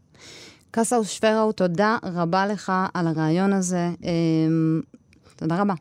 קסאו 0.70 1.04
שפראו, 1.04 1.52
תודה 1.52 1.96
רבה 2.14 2.46
לך 2.46 2.72
על 2.94 3.06
הרעיון 3.06 3.52
הזה. 3.52 3.86
אה, 4.04 4.10
תודה 5.36 5.60
רבה. 5.60 5.74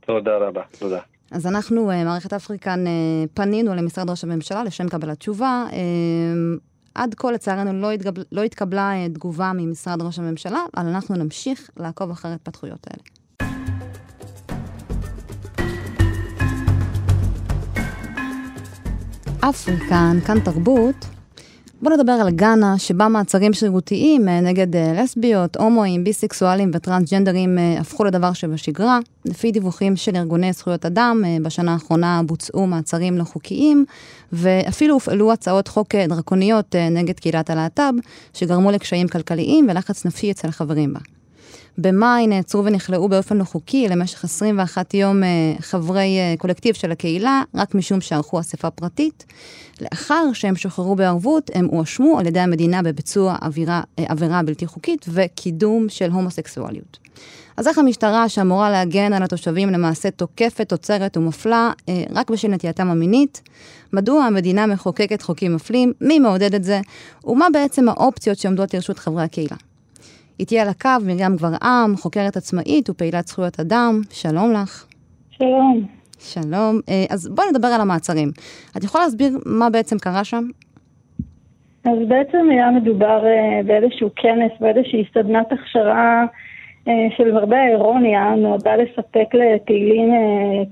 תודה 0.00 0.36
רבה, 0.36 0.62
תודה. 0.78 1.00
אז 1.30 1.46
אנחנו, 1.46 1.86
מערכת 1.86 2.32
אפריקן, 2.32 2.84
פנינו 3.34 3.74
למשרד 3.74 4.10
ראש 4.10 4.24
הממשלה 4.24 4.64
לשם 4.64 4.88
קבלת 4.88 5.18
תשובה. 5.18 5.64
אה, 6.96 7.02
עד 7.02 7.14
כה, 7.14 7.32
לצערנו, 7.32 7.72
לא, 7.72 7.90
התגב... 7.90 8.12
לא 8.32 8.42
התקבלה 8.42 8.92
תגובה 9.14 9.52
ממשרד 9.54 10.02
ראש 10.02 10.18
הממשלה, 10.18 10.64
אבל 10.76 10.86
אנחנו 10.86 11.16
נמשיך 11.16 11.70
לעקוב 11.76 12.10
אחרי 12.10 12.32
התפתחויות 12.32 12.86
האלה. 12.90 13.02
אפריקן, 19.40 20.18
כאן 20.26 20.40
תרבות. 20.40 21.19
בואו 21.82 21.96
נדבר 21.96 22.12
על 22.12 22.30
גאנה, 22.30 22.78
שבה 22.78 23.08
מעצרים 23.08 23.52
שרירותיים 23.52 24.28
אה, 24.28 24.40
נגד 24.40 24.76
אה, 24.76 25.02
לסביות, 25.02 25.56
הומואים, 25.56 26.04
ביסקסואלים 26.04 26.70
וטרנסג'נדרים 26.74 27.58
אה, 27.58 27.80
הפכו 27.80 28.04
לדבר 28.04 28.32
שבשגרה. 28.32 28.98
לפי 29.24 29.52
דיווחים 29.52 29.96
של 29.96 30.16
ארגוני 30.16 30.52
זכויות 30.52 30.86
אדם, 30.86 31.22
בשנה 31.42 31.72
האחרונה 31.72 32.20
בוצעו 32.26 32.66
מעצרים 32.66 33.18
לא 33.18 33.24
חוקיים, 33.24 33.84
ואפילו 34.32 34.94
הופעלו 34.94 35.32
הצעות 35.32 35.68
חוק 35.68 35.94
דרקוניות 35.94 36.74
נגד 36.90 37.20
קהילת 37.20 37.50
הלהט"ב, 37.50 37.92
שגרמו 38.34 38.70
לקשיים 38.70 39.08
כלכליים 39.08 39.66
ולחץ 39.70 40.06
נפשי 40.06 40.30
אצל 40.30 40.48
החברים 40.48 40.92
בה. 40.92 41.00
במאי 41.78 42.26
נעצרו 42.26 42.64
ונכלאו 42.64 43.08
באופן 43.08 43.36
לא 43.36 43.44
חוקי 43.44 43.88
למשך 43.88 44.24
21 44.24 44.94
יום 44.94 45.22
חברי 45.60 46.18
קולקטיב 46.38 46.74
של 46.74 46.92
הקהילה, 46.92 47.42
רק 47.54 47.74
משום 47.74 48.00
שערכו 48.00 48.40
אספה 48.40 48.70
פרטית. 48.70 49.24
לאחר 49.80 50.32
שהם 50.32 50.56
שוחררו 50.56 50.96
בערבות, 50.96 51.50
הם 51.54 51.66
הואשמו 51.66 52.18
על 52.18 52.26
ידי 52.26 52.40
המדינה 52.40 52.82
בביצוע 52.82 53.36
עבירה, 53.40 53.82
אה, 53.98 54.04
עבירה 54.08 54.42
בלתי 54.42 54.66
חוקית 54.66 55.06
וקידום 55.08 55.88
של 55.88 56.10
הומוסקסואליות. 56.10 56.98
אז 57.56 57.68
איך 57.68 57.78
המשטרה, 57.78 58.28
שאמורה 58.28 58.70
להגן 58.70 59.12
על 59.12 59.22
התושבים, 59.22 59.70
למעשה 59.70 60.10
תוקפת, 60.10 60.72
עוצרת 60.72 61.16
ומפלה 61.16 61.72
אה, 61.88 62.04
רק 62.10 62.30
בשל 62.30 62.48
נטייתם 62.48 62.88
המינית? 62.88 63.42
מדוע 63.92 64.24
המדינה 64.24 64.66
מחוקקת 64.66 65.22
חוקים 65.22 65.54
מפלים? 65.54 65.92
מי 66.00 66.18
מעודד 66.18 66.54
את 66.54 66.64
זה? 66.64 66.80
ומה 67.24 67.46
בעצם 67.52 67.88
האופציות 67.88 68.38
שעומדות 68.38 68.74
לרשות 68.74 68.98
חברי 68.98 69.22
הקהילה? 69.22 69.56
איתי 70.40 70.58
על 70.58 70.68
הקו 70.68 71.04
מרים 71.06 71.36
גברעם, 71.36 71.96
חוקרת 71.96 72.36
עצמאית 72.36 72.90
ופעילת 72.90 73.26
זכויות 73.26 73.60
אדם. 73.60 74.00
שלום 74.10 74.52
לך. 74.52 74.86
שלום. 75.30 75.86
שלום. 76.18 76.80
אה, 76.88 77.04
אז 77.10 77.28
בואי 77.28 77.46
נדבר 77.50 77.68
על 77.68 77.80
המעצרים. 77.80 78.28
את 78.76 78.84
יכולה 78.84 79.04
להסביר 79.04 79.28
מה 79.46 79.70
בעצם 79.70 79.98
קרה 79.98 80.24
שם? 80.24 80.44
אז 81.84 81.98
בעצם 82.08 82.50
היה 82.50 82.70
מדובר 82.70 83.26
אה, 83.26 83.60
באיזשהו 83.66 84.08
כנס, 84.16 84.52
באיזושהי 84.60 85.04
סדנת 85.14 85.52
הכשרה 85.52 86.24
אה, 86.88 87.08
של 87.16 87.36
הרבה 87.36 87.56
האירוניה, 87.56 88.34
נועדה 88.36 88.76
לספק 88.76 89.34
לפעילים 89.34 90.10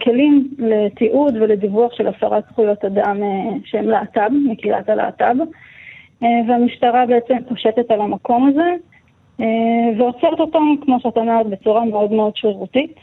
כלים 0.03 0.49
לתיעוד 0.59 1.37
ולדיווח 1.37 1.93
של 1.93 2.07
הפרת 2.07 2.45
זכויות 2.51 2.85
אדם 2.85 3.17
שהם 3.65 3.85
להט"ב, 3.85 4.31
מקהילת 4.51 4.89
הלהט"ב. 4.89 5.37
והמשטרה 6.49 7.07
בעצם 7.07 7.35
פושטת 7.49 7.91
על 7.91 8.01
המקום 8.01 8.49
הזה 8.49 8.75
ועוצרת 9.99 10.41
אותם, 10.41 10.75
כמו 10.81 11.01
שאת 11.01 11.17
אומרת, 11.17 11.47
בצורה 11.47 11.85
מאוד 11.85 12.13
מאוד 12.13 12.37
שרירותית. 12.37 12.95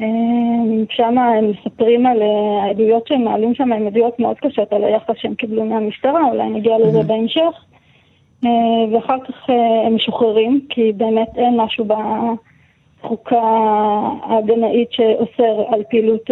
אמ, 0.00 0.84
שם 0.90 1.18
הם 1.18 1.50
מספרים 1.50 2.06
על 2.06 2.22
אה, 2.22 2.62
העדויות 2.62 3.06
שהם 3.06 3.24
מעלים 3.24 3.54
שם, 3.54 3.72
הן 3.72 3.86
עדויות 3.86 4.20
מאוד 4.20 4.36
קשות 4.38 4.72
על 4.72 4.84
היחס 4.84 5.14
שהם 5.16 5.34
קיבלו 5.34 5.64
מהמשטרה, 5.64 6.24
אולי 6.24 6.50
נגיע 6.50 6.78
לזה 6.78 7.02
בהמשך. 7.02 7.64
אה, 8.44 8.50
ואחר 8.92 9.16
כך 9.28 9.50
אה, 9.50 9.86
הם 9.86 9.94
משוחררים, 9.94 10.60
כי 10.68 10.92
באמת 10.92 11.28
אין 11.36 11.60
משהו 11.60 11.84
בחוקה 11.84 13.42
ההגנאית 14.22 14.92
שאוסר 14.92 15.64
על 15.68 15.82
פעילות 15.90 16.30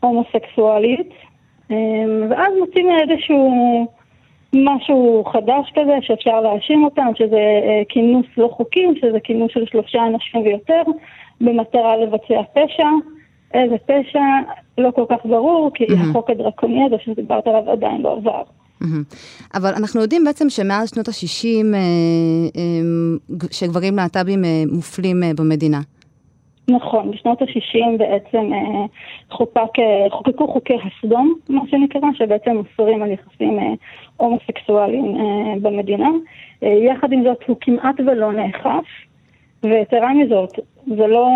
הומוסקסואלית. 0.00 1.10
ואז 2.30 2.52
מוצאים 2.60 2.86
איזשהו 2.90 3.50
משהו 4.54 5.24
חדש 5.32 5.72
כזה 5.74 5.92
שאפשר 6.00 6.40
להאשים 6.40 6.84
אותם, 6.84 7.06
שזה 7.18 7.40
כינוס 7.88 8.26
לא 8.36 8.50
חוקי, 8.56 8.86
שזה 9.00 9.20
כינוס 9.24 9.50
של 9.54 9.66
שלושה 9.66 10.06
אנשים 10.06 10.40
ויותר. 10.40 10.82
במטרה 11.40 11.96
לבצע 11.96 12.42
פשע. 12.52 12.88
איזה 13.54 13.76
פשע, 13.86 14.20
לא 14.78 14.90
כל 14.90 15.04
כך 15.08 15.16
ברור, 15.24 15.70
כי 15.74 15.84
mm-hmm. 15.84 16.10
החוק 16.10 16.30
הדרקוני 16.30 16.84
הזה 16.86 16.96
שדיברת 17.04 17.46
עליו 17.46 17.70
עדיין 17.70 18.00
לא 18.00 18.12
עבר. 18.12 18.42
אבל 19.54 19.74
אנחנו 19.76 20.00
יודעים 20.00 20.24
בעצם 20.24 20.50
שמאז 20.50 20.90
שנות 20.90 21.08
ה-60 21.08 21.76
שגברים 23.50 23.96
להט"בים 23.96 24.42
מופלים 24.72 25.22
במדינה. 25.36 25.80
נכון, 26.72 27.10
בשנות 27.10 27.42
ה-60 27.42 27.98
בעצם 27.98 28.52
אה, 28.52 28.84
חוקק, 29.30 29.78
אה, 29.78 30.06
חוקקו 30.10 30.48
חוקי 30.48 30.76
הסדום, 30.84 31.34
מה 31.48 31.60
שנקרא, 31.70 32.08
שבעצם 32.14 32.56
אוסרים 32.56 33.02
על 33.02 33.10
יחסים 33.10 33.58
אה, 33.58 33.72
הומוסקסואליים 34.16 35.16
במדינה. 35.62 36.08
יחד 36.62 37.12
עם 37.12 37.24
זאת 37.24 37.38
הוא 37.46 37.56
כמעט 37.60 38.00
ולא 38.00 38.32
נאכף, 38.32 38.84
ויתרה 39.62 40.14
מזאת, 40.14 40.58
זה 40.86 41.06
לא 41.06 41.28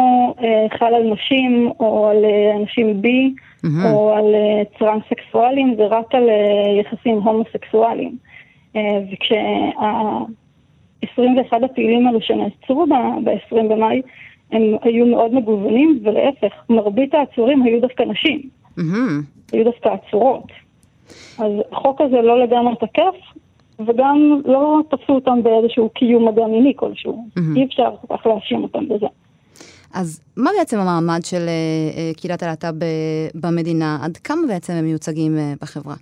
חל 0.79 0.95
על 0.95 1.13
נשים 1.13 1.71
או 1.81 2.09
על 2.09 2.25
אנשים 2.61 3.03
בי 3.03 3.35
mm-hmm. 3.35 3.69
או 3.93 4.13
על 4.13 4.35
טרנסקסואלים, 4.79 5.75
זה 5.77 5.87
רק 5.87 6.15
על 6.15 6.29
יחסים 6.81 7.19
הומוסקסואליים. 7.19 8.17
וכשה-21 8.75 11.65
הפעילים 11.65 12.07
האלו 12.07 12.21
שנעצרו 12.21 12.87
ב-20 13.25 13.63
במאי, 13.71 14.03
הם 14.53 14.63
היו 14.83 15.07
מאוד 15.07 15.35
מגוונים, 15.35 16.01
ולהפך, 16.05 16.53
מרבית 16.71 17.15
העצורים 17.15 17.63
היו 17.63 17.81
דווקא 17.81 18.03
נשים. 18.03 18.43
Mm-hmm. 18.79 19.53
היו 19.53 19.65
דווקא 19.65 19.89
עצורות. 19.89 20.53
אז 21.39 21.53
החוק 21.73 22.01
הזה 22.01 22.17
לא 22.23 22.45
לגמרי 22.45 22.75
תקף, 22.77 23.41
וגם 23.87 24.41
לא 24.45 24.81
תפסו 24.91 25.13
אותם 25.13 25.43
באיזשהו 25.43 25.91
קיום 25.91 26.29
מגע 26.29 26.47
מיני 26.47 26.73
כלשהו. 26.77 27.25
Mm-hmm. 27.39 27.57
אי 27.57 27.65
אפשר 27.65 27.91
כל 28.01 28.17
כך 28.17 28.27
להאשים 28.27 28.63
אותם 28.63 28.89
בזה. 28.89 29.07
אז 29.95 30.21
מה 30.37 30.51
בעצם 30.59 30.79
המעמד 30.79 31.21
של 31.25 31.47
uh, 31.47 32.21
קהילת 32.21 32.43
הלהט"ב 32.43 32.85
במדינה? 33.35 33.99
עד 34.03 34.17
כמה 34.17 34.41
בעצם 34.49 34.73
הם 34.73 34.85
מיוצגים 34.85 35.37
בחברה? 35.63 35.95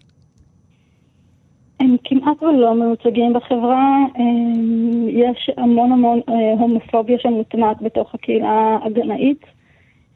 כמעט 2.25 2.43
ולא 2.43 2.75
מיוצגים 2.75 3.33
בחברה, 3.33 3.99
יש 5.09 5.51
המון 5.57 5.93
המון 5.93 6.21
אה, 6.29 6.53
הומופוביה 6.59 7.19
שמוטמעת 7.19 7.83
בתוך 7.83 8.15
הקהילה 8.15 8.79
הגנאית, 8.83 9.45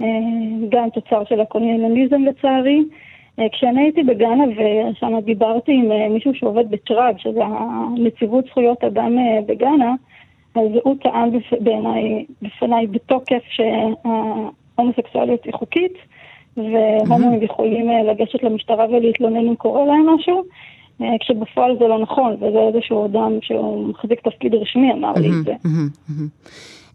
אה, 0.00 0.06
גם 0.68 0.90
תוצר 0.90 1.24
של 1.24 1.40
הקולוניאליזם 1.40 2.24
לצערי. 2.24 2.84
אה, 3.38 3.48
כשאני 3.52 3.80
הייתי 3.80 4.02
בגאנה 4.02 4.44
ושם 4.44 5.18
דיברתי 5.24 5.72
עם 5.72 6.12
מישהו 6.12 6.34
שעובד 6.34 6.70
בטראג, 6.70 7.18
שזה 7.18 7.40
הנציבות 7.44 8.44
זכויות 8.46 8.84
אדם 8.84 9.16
בגאנה, 9.46 9.94
אז 10.54 10.68
הוא 10.84 10.96
טען 11.02 11.30
בעיניי, 11.60 12.24
בפניי 12.42 12.86
בתוקף 12.86 13.42
שההומוסקסואליות 13.48 15.44
היא 15.44 15.52
חוקית, 15.52 15.94
והומואים 16.56 17.42
יכולים 17.42 17.88
לגשת 17.88 18.42
למשטרה 18.42 18.86
ולהתלונן 18.90 19.48
אם 19.48 19.54
קורה 19.54 19.84
להם 19.84 20.06
משהו. 20.08 20.44
אה, 21.02 21.06
כשבפועל 21.20 21.76
זה 21.78 21.84
לא 21.84 21.98
נכון, 22.02 22.34
וזה 22.34 22.58
איזשהו 22.72 23.06
אדם 23.06 23.38
שהוא 23.42 23.88
מחזיק 23.88 24.20
תפקיד 24.20 24.54
רשמי 24.54 24.92
אמר 24.92 25.12
לי 25.12 25.28
את 25.28 25.44
זה. 25.44 25.52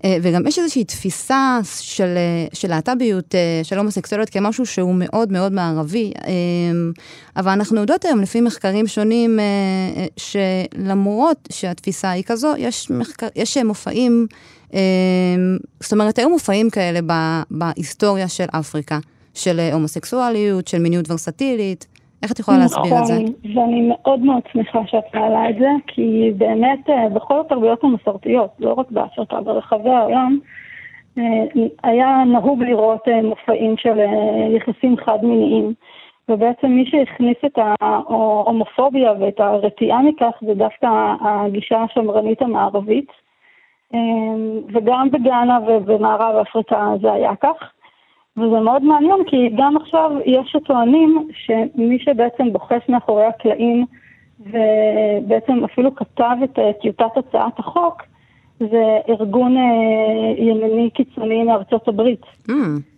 אה, 0.05 0.17
וגם 0.21 0.47
יש 0.47 0.59
איזושהי 0.59 0.83
תפיסה 0.83 1.59
של, 1.81 2.13
אה, 2.17 2.45
של 2.53 2.67
להט"ביות, 2.67 3.35
של 3.63 3.77
הומוסקסואליות 3.77 4.29
כמשהו 4.29 4.65
שהוא 4.65 4.95
מאוד 4.95 5.31
מאוד 5.31 5.51
מערבי, 5.51 6.11
אבל 7.35 7.51
אנחנו 7.51 7.81
יודעות 7.81 8.05
היום 8.05 8.21
לפי 8.21 8.41
מחקרים 8.41 8.87
שונים 8.87 9.39
שלמרות 10.17 11.49
שהתפיסה 11.51 12.11
היא 12.11 12.23
כזו, 12.23 12.53
יש, 12.57 12.91
מחקר, 12.91 13.27
יש 13.35 13.57
מופעים, 13.57 14.27
זאת 15.79 15.93
אומרת, 15.93 16.19
היו 16.19 16.29
מופעים 16.29 16.69
כאלה 16.69 16.99
בהיסטוריה 17.51 18.27
של 18.27 18.45
אפריקה, 18.51 18.99
של 19.33 19.59
הומוסקסואליות, 19.73 20.67
של 20.67 20.79
מיניות 20.79 21.11
ורסטילית. 21.11 21.92
איך 22.23 22.31
את 22.31 22.39
יכולה 22.39 22.57
להסביר 22.57 22.99
את 22.99 23.05
זה? 23.05 23.13
נכון, 23.13 23.33
ואני 23.55 23.89
מאוד 23.89 24.19
מאוד 24.19 24.41
שמחה 24.53 24.79
שאת 24.87 25.15
מעלה 25.15 25.49
את 25.49 25.55
זה, 25.59 25.69
כי 25.87 26.31
באמת 26.37 26.89
אה, 26.89 27.09
בכל 27.09 27.39
התרבויות 27.39 27.83
המסורתיות, 27.83 28.49
לא 28.59 28.73
רק 28.73 28.91
באפריקה, 28.91 29.41
ברחבי 29.41 29.89
העולם, 29.89 30.39
אה, 31.17 31.23
היה 31.83 32.23
נהוג 32.25 32.63
לראות 32.63 33.07
אה, 33.07 33.21
מופעים 33.21 33.77
של 33.77 33.99
יחסים 34.55 34.97
חד-מיניים. 35.05 35.73
ובעצם 36.29 36.67
מי 36.67 36.85
שהכניס 36.85 37.37
את 37.45 37.59
ההומופוביה 37.81 39.13
ואת 39.19 39.39
הרתיעה 39.39 40.01
מכך 40.01 40.33
זה 40.41 40.53
דווקא 40.53 40.87
הגישה 41.21 41.83
השמרנית 41.83 42.41
המערבית. 42.41 43.11
וגם 44.73 45.11
בגאנה 45.11 45.59
ובמערב 45.67 46.35
אפריקה 46.35 46.93
זה 47.01 47.13
היה 47.13 47.35
כך. 47.35 47.71
וזה 48.37 48.59
מאוד 48.59 48.83
מעניין 48.83 49.23
כי 49.27 49.49
גם 49.57 49.77
עכשיו 49.77 50.11
יש 50.25 50.51
שטוענים 50.51 51.27
שמי 51.33 51.99
שבעצם 51.99 52.53
בוחש 52.53 52.89
מאחורי 52.89 53.25
הקלעים 53.25 53.85
ובעצם 54.39 55.63
אפילו 55.63 55.95
כתב 55.95 56.35
את 56.43 56.59
טיוטת 56.81 57.17
הצעת 57.17 57.59
החוק 57.59 58.03
זה 58.59 58.99
ארגון 59.09 59.57
אה, 59.57 59.63
ימני 60.37 60.89
קיצוני 60.89 61.43
מארצות 61.43 61.87
הברית, 61.87 62.21
mm, 62.49 62.53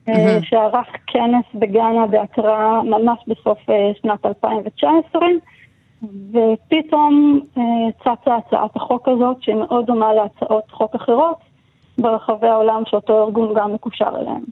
אה, 0.09 0.39
שערך 0.41 0.87
כנס 1.07 1.45
בגאנה 1.55 2.07
בהקראה 2.07 2.83
ממש 2.83 3.19
בסוף 3.27 3.69
אה, 3.69 3.91
שנת 4.01 4.25
2019, 4.25 5.21
ופתאום 6.31 7.39
צצה 7.99 8.35
הצעת 8.35 8.75
החוק 8.75 9.07
הזאת, 9.07 9.37
שמאוד 9.41 9.85
דומה 9.85 10.13
להצעות 10.13 10.71
חוק 10.71 10.95
אחרות, 10.95 11.37
ברחבי 11.97 12.47
העולם 12.47 12.83
שאותו 12.85 13.23
ארגון 13.23 13.53
גם 13.55 13.73
מקושר 13.73 14.09
אליהם. 14.19 14.43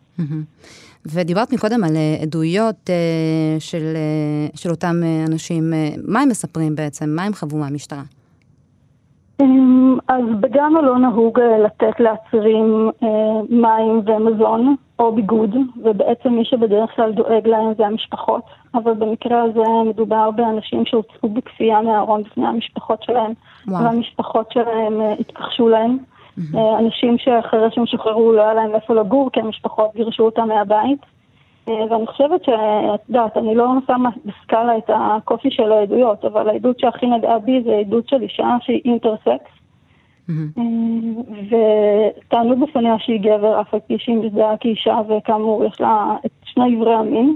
ודיברת 1.05 1.53
מקודם 1.53 1.83
על 1.83 1.95
אה, 1.95 2.15
עדויות 2.21 2.89
אה, 2.89 3.59
של, 3.59 3.93
אה, 3.95 4.47
של 4.55 4.69
אותם 4.69 4.95
אנשים, 5.27 5.73
מה 6.07 6.21
הם 6.21 6.29
מספרים 6.29 6.75
בעצם? 6.75 7.09
מה 7.09 7.23
הם 7.23 7.33
חוו 7.33 7.57
מהמשטרה? 7.57 8.01
אמ, 9.41 9.97
אז 10.07 10.23
בגמא 10.39 10.79
לא 10.79 10.97
נהוג 10.97 11.39
לתת 11.39 11.99
לעצירים 11.99 12.91
מים 13.49 14.01
ומזון 14.05 14.75
או 14.99 15.15
ביגוד, 15.15 15.55
ובעצם 15.83 16.29
מי 16.29 16.45
שבדרך 16.45 16.89
כלל 16.95 17.11
דואג 17.11 17.47
להם 17.47 17.73
זה 17.77 17.85
המשפחות, 17.85 18.41
אבל 18.73 18.93
במקרה 18.93 19.43
הזה 19.43 19.89
מדובר 19.89 20.31
באנשים 20.31 20.85
שהוצאו 20.85 21.29
בכפייה 21.29 21.81
מהארון 21.81 22.23
בפני 22.23 22.47
המשפחות 22.47 23.03
שלהם, 23.03 23.33
וואו. 23.67 23.83
והמשפחות 23.83 24.51
שלהם 24.51 25.01
התכחשו 25.19 25.69
להם. 25.69 25.97
Mm-hmm. 26.37 26.57
אנשים 26.79 27.17
שאחרי 27.17 27.71
שהם 27.71 27.85
שוחררו 27.85 28.31
לא 28.31 28.41
היה 28.41 28.53
להם 28.53 28.75
איפה 28.75 28.93
לגור, 28.93 29.29
כי 29.33 29.39
המשפחות 29.39 29.89
גירשו 29.95 30.23
אותם 30.23 30.47
מהבית. 30.47 30.99
אה, 31.69 31.73
ואני 31.89 32.07
חושבת 32.07 32.43
שאת 32.43 33.09
יודעת, 33.09 33.37
אני 33.37 33.55
לא 33.55 33.73
שמה 33.87 34.09
בסקאלה 34.25 34.77
את 34.77 34.89
הקושי 34.93 35.51
של 35.51 35.71
העדויות, 35.71 36.25
אבל 36.25 36.49
העדות 36.49 36.79
שהכי 36.79 37.05
נגעה 37.05 37.39
בי 37.39 37.63
זה 37.63 37.75
עדות 37.75 38.09
של 38.09 38.21
אישה 38.21 38.55
שהיא 38.61 38.81
אינטרסקס. 38.85 39.51
Mm-hmm. 40.29 40.59
וטענו 41.49 42.65
בפניה 42.65 42.95
שהיא 42.99 43.19
גבר, 43.21 43.61
אף 43.61 43.73
על 43.73 43.79
פי 43.87 43.97
שהיא 43.99 44.15
מזדהה 44.15 44.57
כאישה, 44.57 44.99
וכאמור 45.07 45.65
יש 45.65 45.81
לה 45.81 46.15
את 46.25 46.31
שני 46.43 46.75
עברי 46.75 46.93
המין. 46.95 47.35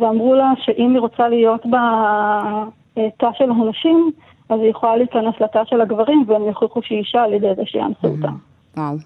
ואמרו 0.00 0.34
לה 0.34 0.52
שאם 0.56 0.90
היא 0.90 1.00
רוצה 1.00 1.28
להיות 1.28 1.66
בתא 1.66 3.28
של 3.38 3.50
הנשים, 3.50 4.10
אז 4.48 4.60
היא 4.60 4.70
יכולה 4.70 4.96
להיכנס 4.96 5.34
לתא 5.40 5.62
של 5.64 5.80
הגברים 5.80 6.24
והם 6.26 6.42
יוכיחו 6.42 6.82
שהיא 6.82 6.98
אישה 6.98 7.22
על 7.22 7.32
ידי 7.32 7.54
זה 7.56 7.62
שיאנסו 7.64 8.06
אותה. 8.06 8.28
וואו. 8.76 8.96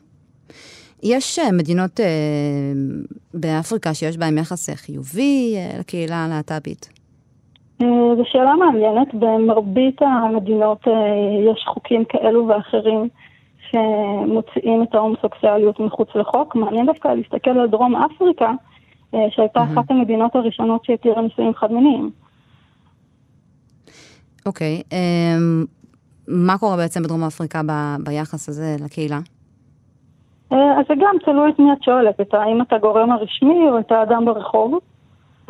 יש 1.02 1.38
אה, 1.38 1.52
מדינות 1.52 2.00
אה, 2.00 2.06
באפריקה 3.34 3.94
שיש 3.94 4.18
בהן 4.18 4.38
יחס 4.38 4.68
אה, 4.68 4.76
חיובי 4.76 5.54
אה, 5.56 5.78
לקהילה 5.78 6.24
הלהט"בית? 6.24 7.00
אה, 7.82 7.86
זו 8.16 8.22
שאלה 8.24 8.54
מעניינת. 8.54 9.14
במרבית 9.14 10.02
המדינות 10.02 10.88
אה, 10.88 10.92
יש 11.52 11.64
חוקים 11.66 12.04
כאלו 12.04 12.48
ואחרים 12.48 13.08
שמוציאים 13.70 14.82
את 14.82 14.94
ההומוסקסואליות 14.94 15.80
מחוץ 15.80 16.08
לחוק. 16.14 16.54
מעניין 16.56 16.86
דווקא 16.86 17.08
להסתכל 17.08 17.50
על 17.50 17.68
דרום 17.68 17.94
אפריקה, 17.96 18.52
אה, 19.14 19.20
שהייתה 19.30 19.60
mm-hmm. 19.60 19.72
אחת 19.72 19.90
המדינות 19.90 20.36
הראשונות 20.36 20.84
שהתירה 20.84 21.22
נישואים 21.22 21.54
חד-מיניים. 21.54 22.10
אוקיי, 24.46 24.80
okay, 24.80 24.94
אמ, 24.94 25.64
מה 26.28 26.58
קורה 26.58 26.76
בעצם 26.76 27.02
בדרום 27.02 27.24
אפריקה 27.24 27.60
ב, 27.66 27.72
ביחס 28.04 28.48
הזה 28.48 28.76
לקהילה? 28.84 29.18
אה, 30.52 30.78
אז 30.78 30.84
זה 30.88 30.94
גם 30.94 31.16
תלוי 31.24 31.50
את 31.50 31.58
מי 31.58 31.72
את 31.72 31.82
שואלת, 31.82 32.20
את 32.20 32.34
האם 32.34 32.62
אתה 32.62 32.78
גורם 32.78 33.12
הרשמי 33.12 33.68
או 33.70 33.78
את 33.78 33.92
האדם 33.92 34.24
ברחוב. 34.24 34.78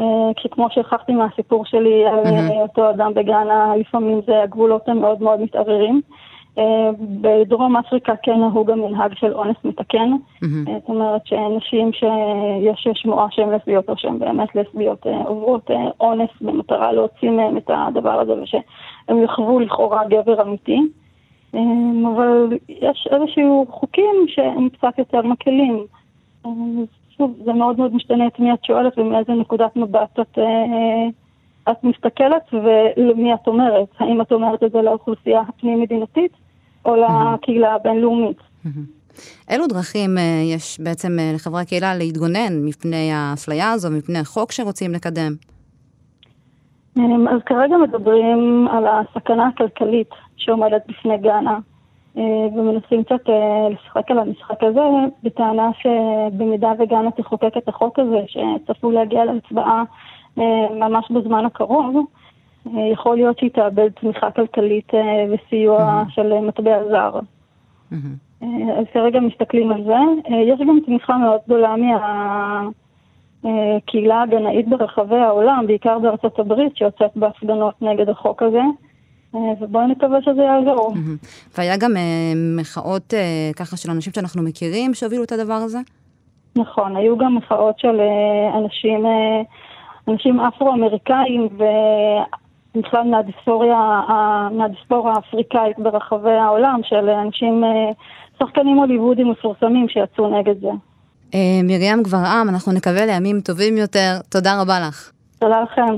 אה, 0.01 0.05
כי 0.37 0.49
כמו 0.49 0.67
שהכחתי 0.71 1.13
מהסיפור 1.13 1.65
שלי 1.65 2.07
על 2.07 2.25
mm-hmm. 2.25 2.53
אותו 2.53 2.91
אדם 2.91 3.15
בגאנה, 3.15 3.73
לפעמים 3.77 4.21
זה 4.27 4.43
הגבולות 4.43 4.89
הם 4.89 5.01
מאוד 5.01 5.23
מאוד 5.23 5.41
מתערערים. 5.41 6.01
בדרום 7.21 7.77
אפריקה 7.77 8.13
כן 8.23 8.41
נהוג 8.41 8.71
המנהג 8.71 9.15
של 9.15 9.33
אונס 9.33 9.57
מתקן. 9.65 10.13
Mm-hmm. 10.13 10.47
זאת 10.67 10.89
אומרת 10.89 11.27
שנשים 11.27 11.93
שיש 11.93 12.89
שמועה 12.95 13.27
שהן 13.31 13.51
לסביות 13.51 13.91
או 13.91 13.95
שהן 13.97 14.19
באמת 14.19 14.55
לסביות 14.55 15.07
עוברות 15.07 15.71
אונס 16.01 16.31
במטרה 16.41 16.93
להוציא 16.93 17.31
מהן 17.31 17.57
את 17.57 17.71
הדבר 17.75 18.21
הזה 18.21 18.33
ושהם 18.43 19.23
יחוו 19.25 19.61
לכאורה 19.61 20.05
גבר 20.09 20.43
אמיתי. 20.43 20.81
אבל 21.55 22.59
יש 22.69 23.09
איזשהו 23.11 23.67
חוקים 23.71 24.25
שהם 24.27 24.69
קצת 24.69 24.99
יותר 24.99 25.23
מקלים. 25.23 25.85
שוב, 27.17 27.35
זה 27.45 27.53
מאוד 27.53 27.79
מאוד 27.79 27.95
משתנה 27.95 28.27
את 28.27 28.41
מי 28.41 28.53
את 28.53 28.65
שואלת 28.65 28.99
ומאיזה 28.99 29.33
נקודת 29.33 29.77
מבט 29.77 30.21
את, 30.21 30.39
את 31.71 31.85
מסתכלת 31.85 32.43
ולמי 32.53 33.35
את 33.35 33.47
אומרת. 33.47 33.89
האם 33.99 34.21
את 34.21 34.33
אומרת 34.33 34.63
את 34.63 34.73
זה 34.73 34.83
לאוכלוסייה 34.83 35.41
הפנים-מדינתית 35.49 36.33
או 36.85 36.97
לקהילה 36.97 37.75
הבינלאומית. 37.75 38.37
אילו 39.51 39.67
דרכים 39.67 40.19
אה, 40.19 40.43
יש 40.55 40.81
בעצם 40.81 41.19
אה, 41.19 41.33
לחברי 41.35 41.61
הקהילה 41.61 41.95
להתגונן 41.95 42.65
מפני 42.65 43.11
האפליה 43.13 43.71
הזו, 43.71 43.91
מפני 43.91 44.19
החוק 44.19 44.53
שרוצים 44.53 44.93
לקדם? 44.93 45.33
אז 47.31 47.41
כרגע 47.47 47.77
מדברים 47.77 48.69
על 48.71 48.85
הסכנה 48.87 49.49
הכלכלית 49.49 50.11
שעומדת 50.37 50.83
בפני 50.89 51.19
גאנה, 51.19 51.59
אה, 52.17 52.23
ומנסים 52.55 53.05
קצת 53.05 53.21
לשחק 53.71 54.11
על 54.11 54.19
המשחק 54.19 54.63
הזה, 54.63 54.81
בטענה 55.23 55.71
שבמידה 55.83 56.73
וגאנה 56.79 57.11
תחוקק 57.11 57.57
את 57.59 57.69
החוק 57.69 57.99
הזה, 57.99 58.21
שצפוי 58.27 58.95
להגיע 58.95 59.25
להצבעה 59.25 59.83
ממש 60.81 61.11
בזמן 61.11 61.45
הקרוב, 61.45 61.97
יכול 62.93 63.17
להיות 63.17 63.39
שהיא 63.39 63.51
תאבד 63.51 63.89
תמיכה 63.89 64.31
כלכלית 64.31 64.93
וסיוע 65.31 66.03
של 66.09 66.41
מטבע 66.41 66.79
זר. 66.91 67.19
אז 68.79 68.85
כרגע 68.93 69.21
מסתכלים 69.21 69.73
על 69.73 69.85
זה. 69.85 69.97
יש 70.37 70.61
גם 70.61 70.79
תמיכה 70.87 71.17
מאוד 71.17 71.41
גדולה 71.47 71.75
מהקהילה 73.45 74.23
הגנאית 74.23 74.69
ברחבי 74.69 75.17
העולם, 75.17 75.65
בעיקר 75.67 75.99
בארצות 75.99 76.39
הברית, 76.39 76.77
שיוצאת 76.77 77.11
בהפגנות 77.17 77.83
נגד 77.83 78.09
החוק 78.09 78.43
הזה. 78.43 78.63
ובואו 79.61 79.87
נקווה 79.87 80.23
שזה 80.23 80.43
יעזור. 80.43 80.95
והיה 81.59 81.77
גם 81.77 81.91
מחאות 82.61 83.15
ככה 83.57 83.77
של 83.77 83.91
אנשים 83.91 84.13
שאנחנו 84.13 84.43
מכירים 84.43 84.95
שהובילו 84.95 85.25
את 85.25 85.33
הדבר 85.33 85.55
הזה? 85.55 85.79
נכון, 86.57 86.97
היו 86.97 87.19
גם 87.19 87.35
מחאות 87.37 87.79
של 87.79 88.01
אנשים, 88.55 89.07
אנשים 90.11 90.41
אפרו-אמריקאים 90.41 91.49
בכלל 92.75 93.03
מהדיספוריה, 93.03 94.01
מהדיספורה 94.53 95.15
האפריקאית 95.15 95.79
ברחבי 95.79 96.31
העולם, 96.31 96.81
של 96.83 97.09
אנשים, 97.09 97.65
אה, 97.65 97.93
שחקנים 98.39 98.77
הוליוודים 98.77 99.31
מפורסמים 99.31 99.87
שיצאו 99.89 100.39
נגד 100.39 100.61
זה. 100.61 100.71
אה, 101.35 101.61
מרים 101.65 102.03
גברעם, 102.03 102.49
אנחנו 102.49 102.73
נקווה 102.73 103.07
לימים 103.07 103.41
טובים 103.41 103.77
יותר. 103.77 104.19
תודה 104.29 104.61
רבה 104.61 104.81
לך. 104.89 105.11
תודה 105.39 105.61
לכם. 105.61 105.97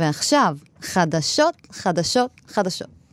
ועכשיו, 0.00 0.56
חדשות, 0.80 1.54
חדשות, 1.72 2.30
חדשות. 2.46 3.03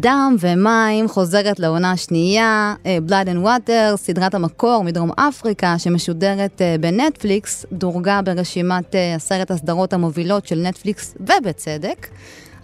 דם 0.00 0.36
ומים 0.40 1.08
חוזרת 1.08 1.60
לעונה 1.60 1.92
השנייה, 1.92 2.74
אה, 2.86 2.98
Blood 3.08 3.26
and 3.26 3.46
Water, 3.46 3.96
סדרת 3.96 4.34
המקור 4.34 4.84
מדרום 4.84 5.10
אפריקה 5.16 5.78
שמשודרת 5.78 6.62
אה, 6.62 6.76
בנטפליקס, 6.80 7.66
דורגה 7.72 8.20
ברשימת 8.22 8.94
אה, 8.94 9.14
עשרת 9.14 9.50
הסדרות 9.50 9.92
המובילות 9.92 10.46
של 10.46 10.58
נטפליקס 10.58 11.14
ובצדק. 11.20 12.06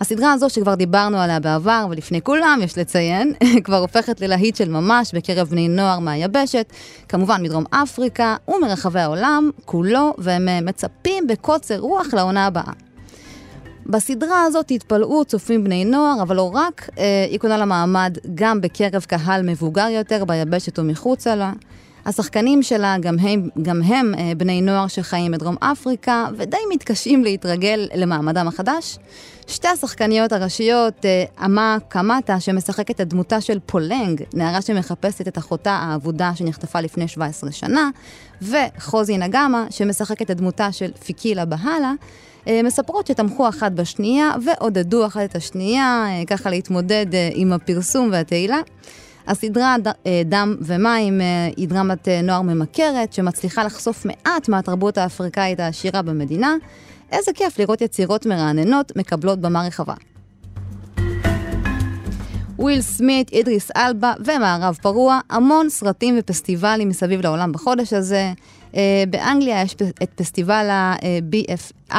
הסדרה 0.00 0.32
הזו 0.32 0.50
שכבר 0.50 0.74
דיברנו 0.74 1.18
עליה 1.18 1.40
בעבר 1.40 1.86
ולפני 1.90 2.22
כולם, 2.22 2.60
יש 2.62 2.78
לציין, 2.78 3.32
כבר 3.64 3.78
הופכת 3.78 4.20
ללהיט 4.20 4.56
של 4.56 4.68
ממש 4.68 5.14
בקרב 5.14 5.48
בני 5.48 5.68
נוער 5.68 5.98
מהיבשת, 5.98 6.72
כמובן 7.08 7.42
מדרום 7.42 7.64
אפריקה 7.70 8.36
ומרחבי 8.48 9.00
העולם 9.00 9.50
כולו, 9.64 10.14
והם 10.18 10.48
מצפים 10.62 11.26
בקוצר 11.26 11.78
רוח 11.78 12.06
לעונה 12.14 12.46
הבאה. 12.46 12.83
בסדרה 13.86 14.42
הזאת 14.42 14.70
התפלאו 14.70 15.24
צופים 15.24 15.64
בני 15.64 15.84
נוער, 15.84 16.22
אבל 16.22 16.36
לא 16.36 16.50
רק, 16.54 16.88
אה, 16.98 17.26
היא 17.30 17.38
קונה 17.38 17.56
לה 17.56 17.64
מעמד 17.64 18.18
גם 18.34 18.60
בקרב 18.60 19.04
קהל 19.08 19.42
מבוגר 19.42 19.86
יותר 19.88 20.24
ביבשת 20.24 20.78
ומחוצה 20.78 21.34
לה. 21.34 21.52
השחקנים 22.06 22.62
שלה 22.62 22.96
גם 23.00 23.18
הם, 23.18 23.48
גם 23.62 23.82
הם 23.82 24.14
אה, 24.18 24.32
בני 24.36 24.60
נוער 24.60 24.86
שחיים 24.86 25.32
בדרום 25.32 25.56
אפריקה, 25.60 26.26
ודי 26.36 26.56
מתקשים 26.72 27.24
להתרגל 27.24 27.88
למעמדם 27.94 28.48
החדש. 28.48 28.98
שתי 29.46 29.68
השחקניות 29.68 30.32
הראשיות, 30.32 31.04
אה, 31.04 31.24
אמה 31.44 31.76
קמטה, 31.88 32.40
שמשחקת 32.40 33.00
את 33.00 33.08
דמותה 33.08 33.40
של 33.40 33.58
פולנג, 33.66 34.22
נערה 34.34 34.62
שמחפשת 34.62 35.28
את 35.28 35.38
אחותה 35.38 35.72
האבודה 35.72 36.32
שנחטפה 36.34 36.80
לפני 36.80 37.08
17 37.08 37.52
שנה, 37.52 37.90
וחוזי 38.42 39.18
נגמה, 39.18 39.66
שמשחקת 39.70 40.30
את 40.30 40.36
דמותה 40.36 40.72
של 40.72 40.90
פיקילה 41.04 41.44
בהלה, 41.44 41.92
מספרות 42.64 43.06
שתמכו 43.06 43.48
אחת 43.48 43.72
בשנייה 43.72 44.30
ועודדו 44.44 45.06
אחת 45.06 45.20
את 45.24 45.36
השנייה, 45.36 46.06
אה, 46.08 46.22
ככה 46.26 46.50
להתמודד 46.50 47.06
אה, 47.14 47.28
עם 47.34 47.52
הפרסום 47.52 48.08
והתהילה. 48.12 48.58
הסדרה 49.26 49.76
דם 50.26 50.56
ומים 50.60 51.20
היא 51.56 51.68
דרמת 51.68 52.08
נוער 52.22 52.42
ממכרת 52.42 53.12
שמצליחה 53.12 53.64
לחשוף 53.64 54.06
מעט 54.06 54.48
מהתרבות 54.48 54.98
האפריקאית 54.98 55.60
העשירה 55.60 56.02
במדינה. 56.02 56.54
איזה 57.12 57.32
כיף 57.34 57.58
לראות 57.58 57.80
יצירות 57.80 58.26
מרעננות 58.26 58.96
מקבלות 58.96 59.40
במה 59.40 59.66
רחבה. 59.66 59.94
וויל 62.58 62.80
סמית, 62.80 63.32
אידריס 63.32 63.70
אלבה 63.76 64.12
ומערב 64.24 64.78
פרוע, 64.82 65.20
המון 65.30 65.68
סרטים 65.70 66.16
ופסטיבלים 66.18 66.88
מסביב 66.88 67.20
לעולם 67.20 67.52
בחודש 67.52 67.92
הזה. 67.92 68.32
Uh, 68.74 68.76
באנגליה 69.10 69.62
יש 69.62 69.74
את 70.02 70.10
פסטיבל 70.14 70.68
ה-BFI, 70.70 71.96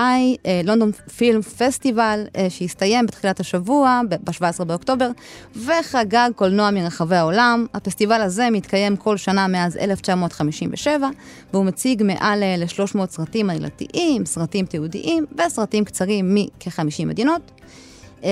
לונדון 0.63 0.91
פילם 0.91 1.41
פסטיבל, 1.41 2.23
שהסתיים 2.49 3.05
בתחילת 3.05 3.39
השבוע, 3.39 4.01
ב-17 4.09 4.63
באוקטובר, 4.63 5.09
וחגג 5.55 6.29
קולנוע 6.35 6.71
מרחבי 6.71 7.15
העולם. 7.15 7.65
הפסטיבל 7.73 8.21
הזה 8.21 8.49
מתקיים 8.51 8.95
כל 8.95 9.17
שנה 9.17 9.47
מאז 9.47 9.77
1957, 9.77 11.09
והוא 11.53 11.65
מציג 11.65 12.03
מעל 12.03 12.43
ל-300 12.57 13.05
סרטים 13.09 13.49
עלילתיים, 13.49 14.25
סרטים 14.25 14.65
תיעודיים 14.65 15.25
וסרטים 15.37 15.85
קצרים 15.85 16.35
מכ-50 16.35 17.05
מדינות. 17.05 17.51
Uh, 18.21 18.25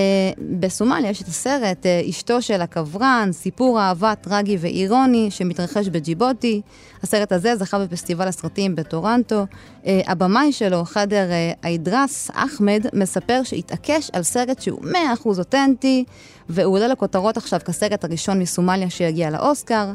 בסומליה 0.60 1.10
יש 1.10 1.22
את 1.22 1.28
הסרט 1.28 1.86
uh, 1.86 2.10
אשתו 2.10 2.42
של 2.42 2.62
הקברן, 2.62 3.30
סיפור 3.32 3.82
אהבה 3.82 4.16
טרגי 4.16 4.58
ואירוני 4.60 5.32
שמתרחש 5.32 5.88
בג'יבוטי. 5.88 6.62
הסרט 7.04 7.32
הזה 7.32 7.56
זכה 7.56 7.80
בפסטיבל 7.80 8.28
הסרטים 8.28 8.76
בטורנטו. 8.76 9.46
Uh, 9.84 9.88
הבמאי 10.08 10.52
שלו, 10.52 10.86
חדר 10.86 11.30
איידרס 11.64 12.32
אחמד, 12.34 12.86
מספר 12.94 13.42
שהתעקש 13.44 14.10
על 14.14 14.24
סרט 14.24 14.62
שהוא 14.62 14.82
100% 14.82 14.96
אותנטי, 15.26 16.04
והוא 16.50 16.76
עולה 16.76 16.88
לכותרות 16.88 17.38
עכשיו 17.38 17.60
כסרט 17.66 18.04
הראשון 18.04 18.40
מסומליה 18.40 18.90
שיגיע 18.90 19.30
לאוסקר. 19.30 19.86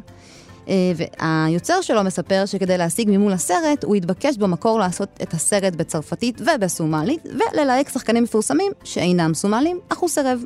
אה, 0.69 0.75
והיוצר 0.97 1.81
שלו 1.81 2.05
מספר 2.05 2.43
שכדי 2.47 2.79
להשיג 2.79 3.09
מימון 3.09 3.33
לסרט, 3.33 3.85
הוא 3.85 3.97
התבקש 3.97 4.37
במקור 4.37 4.79
לעשות 4.79 5.09
את 5.23 5.35
הסרט 5.35 5.75
בצרפתית 5.75 6.41
ובסומלית, 6.41 7.27
וללהק 7.27 7.89
שחקנים 7.89 8.23
מפורסמים 8.23 8.73
שאינם 8.85 9.35
סומלים, 9.35 9.79
אך 9.89 9.99
הוא 9.99 10.09
סירב. 10.09 10.45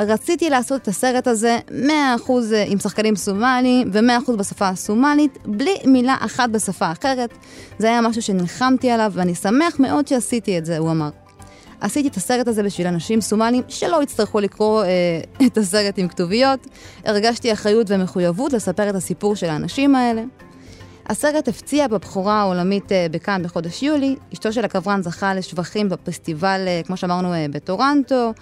רציתי 0.00 0.50
לעשות 0.50 0.82
את 0.82 0.88
הסרט 0.88 1.26
הזה 1.26 1.58
100% 1.68 1.72
אה, 2.52 2.64
עם 2.66 2.78
שחקנים 2.78 3.16
סומליים 3.16 3.90
ו-100% 3.92 4.32
בשפה 4.32 4.68
הסומלית, 4.68 5.38
בלי 5.46 5.74
מילה 5.84 6.16
אחת 6.20 6.50
בשפה 6.50 6.92
אחרת. 6.92 7.30
זה 7.78 7.86
היה 7.86 8.00
משהו 8.00 8.22
שנלחמתי 8.22 8.90
עליו, 8.90 9.12
ואני 9.14 9.34
שמח 9.34 9.80
מאוד 9.80 10.08
שעשיתי 10.08 10.58
את 10.58 10.66
זה, 10.66 10.78
הוא 10.78 10.90
אמר. 10.90 11.25
עשיתי 11.80 12.08
את 12.08 12.16
הסרט 12.16 12.48
הזה 12.48 12.62
בשביל 12.62 12.86
אנשים 12.86 13.20
סומלים 13.20 13.62
שלא 13.68 14.02
יצטרכו 14.02 14.40
לקרוא 14.40 14.84
אה, 14.84 14.88
את 15.46 15.58
הסרט 15.58 15.98
עם 15.98 16.08
כתוביות. 16.08 16.66
הרגשתי 17.04 17.52
אחריות 17.52 17.86
ומחויבות 17.90 18.52
לספר 18.52 18.90
את 18.90 18.94
הסיפור 18.94 19.36
של 19.36 19.46
האנשים 19.46 19.94
האלה. 19.94 20.22
הסרט 21.08 21.48
הפציע 21.48 21.88
בבחורה 21.88 22.40
העולמית 22.40 22.92
אה, 22.92 23.06
בכאן 23.10 23.42
בחודש 23.42 23.82
יולי. 23.82 24.16
אשתו 24.34 24.52
של 24.52 24.64
הקברן 24.64 25.02
זכה 25.02 25.34
לשבחים 25.34 25.88
בפסטיבל, 25.88 26.64
אה, 26.66 26.80
כמו 26.86 26.96
שאמרנו, 26.96 27.34
אה, 27.34 27.46
בטורנטו. 27.50 28.32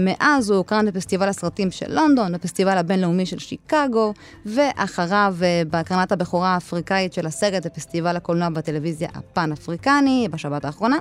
מאז 0.00 0.50
הוא 0.50 0.56
הוקרן 0.56 0.86
בפסטיבל 0.86 1.28
הסרטים 1.28 1.70
של 1.70 1.94
לונדון, 1.94 2.32
בפסטיבל 2.32 2.78
הבינלאומי 2.78 3.26
של 3.26 3.38
שיקגו, 3.38 4.14
ואחריו 4.46 5.34
בהקרנת 5.70 6.12
הבכורה 6.12 6.48
האפריקאית 6.54 7.12
של 7.12 7.26
הסרט 7.26 7.66
בפסטיבל 7.66 8.16
הקולנוע 8.16 8.48
בטלוויזיה 8.48 9.08
הפן-אפריקני 9.14 10.28
בשבת 10.30 10.64
האחרונה. 10.64 10.96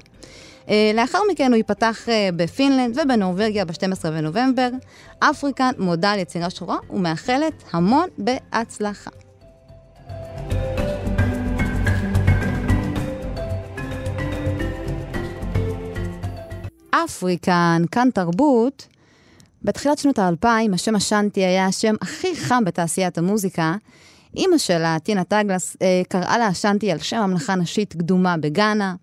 לאחר 0.93 1.19
מכן 1.31 1.51
הוא 1.51 1.57
ייפתח 1.57 2.05
בפינלנד 2.35 2.99
ובנורבגיה 2.99 3.65
ב-12 3.65 4.03
בנובמבר. 4.03 4.69
אפריקה 5.19 5.69
מודה 5.77 6.11
על 6.11 6.19
יצירה 6.19 6.49
שחורה 6.49 6.77
ומאחלת 6.89 7.63
המון 7.73 8.07
בהצלחה. 8.17 9.11
אפריקן, 16.91 17.81
כאן 17.91 18.09
תרבות. 18.13 18.87
בתחילת 19.63 19.97
שנות 19.97 20.19
האלפיים, 20.19 20.73
השם 20.73 20.95
אשנטי 20.95 21.45
היה 21.45 21.65
השם 21.65 21.95
הכי 22.01 22.35
חם 22.35 22.63
בתעשיית 22.65 23.17
המוזיקה. 23.17 23.75
אימא 24.35 24.57
שלה, 24.57 24.97
טינה 25.03 25.23
דאגלס, 25.23 25.77
אה, 25.81 26.01
קראה 26.09 26.37
לה 26.37 26.49
אשנטי 26.49 26.91
על 26.91 26.99
שם 26.99 27.17
המלכה 27.17 27.55
נשית 27.55 27.93
קדומה 27.93 28.37
בגאנה. 28.37 28.95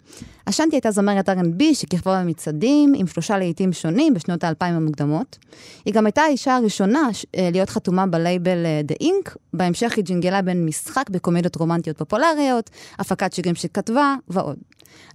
אשנטי 0.48 0.76
הייתה 0.76 0.90
זמרת 0.90 1.28
R&B 1.28 1.62
שכיכבה 1.72 2.22
במצעדים 2.22 2.92
עם 2.96 3.06
שלושה 3.06 3.38
להיטים 3.38 3.72
שונים 3.72 4.14
בשנות 4.14 4.44
האלפיים 4.44 4.74
המוקדמות. 4.74 5.38
היא 5.84 5.94
גם 5.94 6.06
הייתה 6.06 6.22
האישה 6.22 6.56
הראשונה 6.56 7.08
אה, 7.36 7.48
להיות 7.52 7.70
חתומה 7.70 8.06
בלייבל 8.06 8.66
אה, 8.66 8.80
The 8.88 9.02
Ink, 9.02 9.34
בהמשך 9.52 9.96
היא 9.96 10.04
ג'ינגלה 10.04 10.42
בין 10.42 10.66
משחק 10.66 11.10
בקומדיות 11.10 11.56
רומנטיות 11.56 11.98
פופולריות, 11.98 12.70
הפקת 12.98 13.32
שירים 13.32 13.54
שכתבה 13.54 14.14
ועוד. 14.28 14.56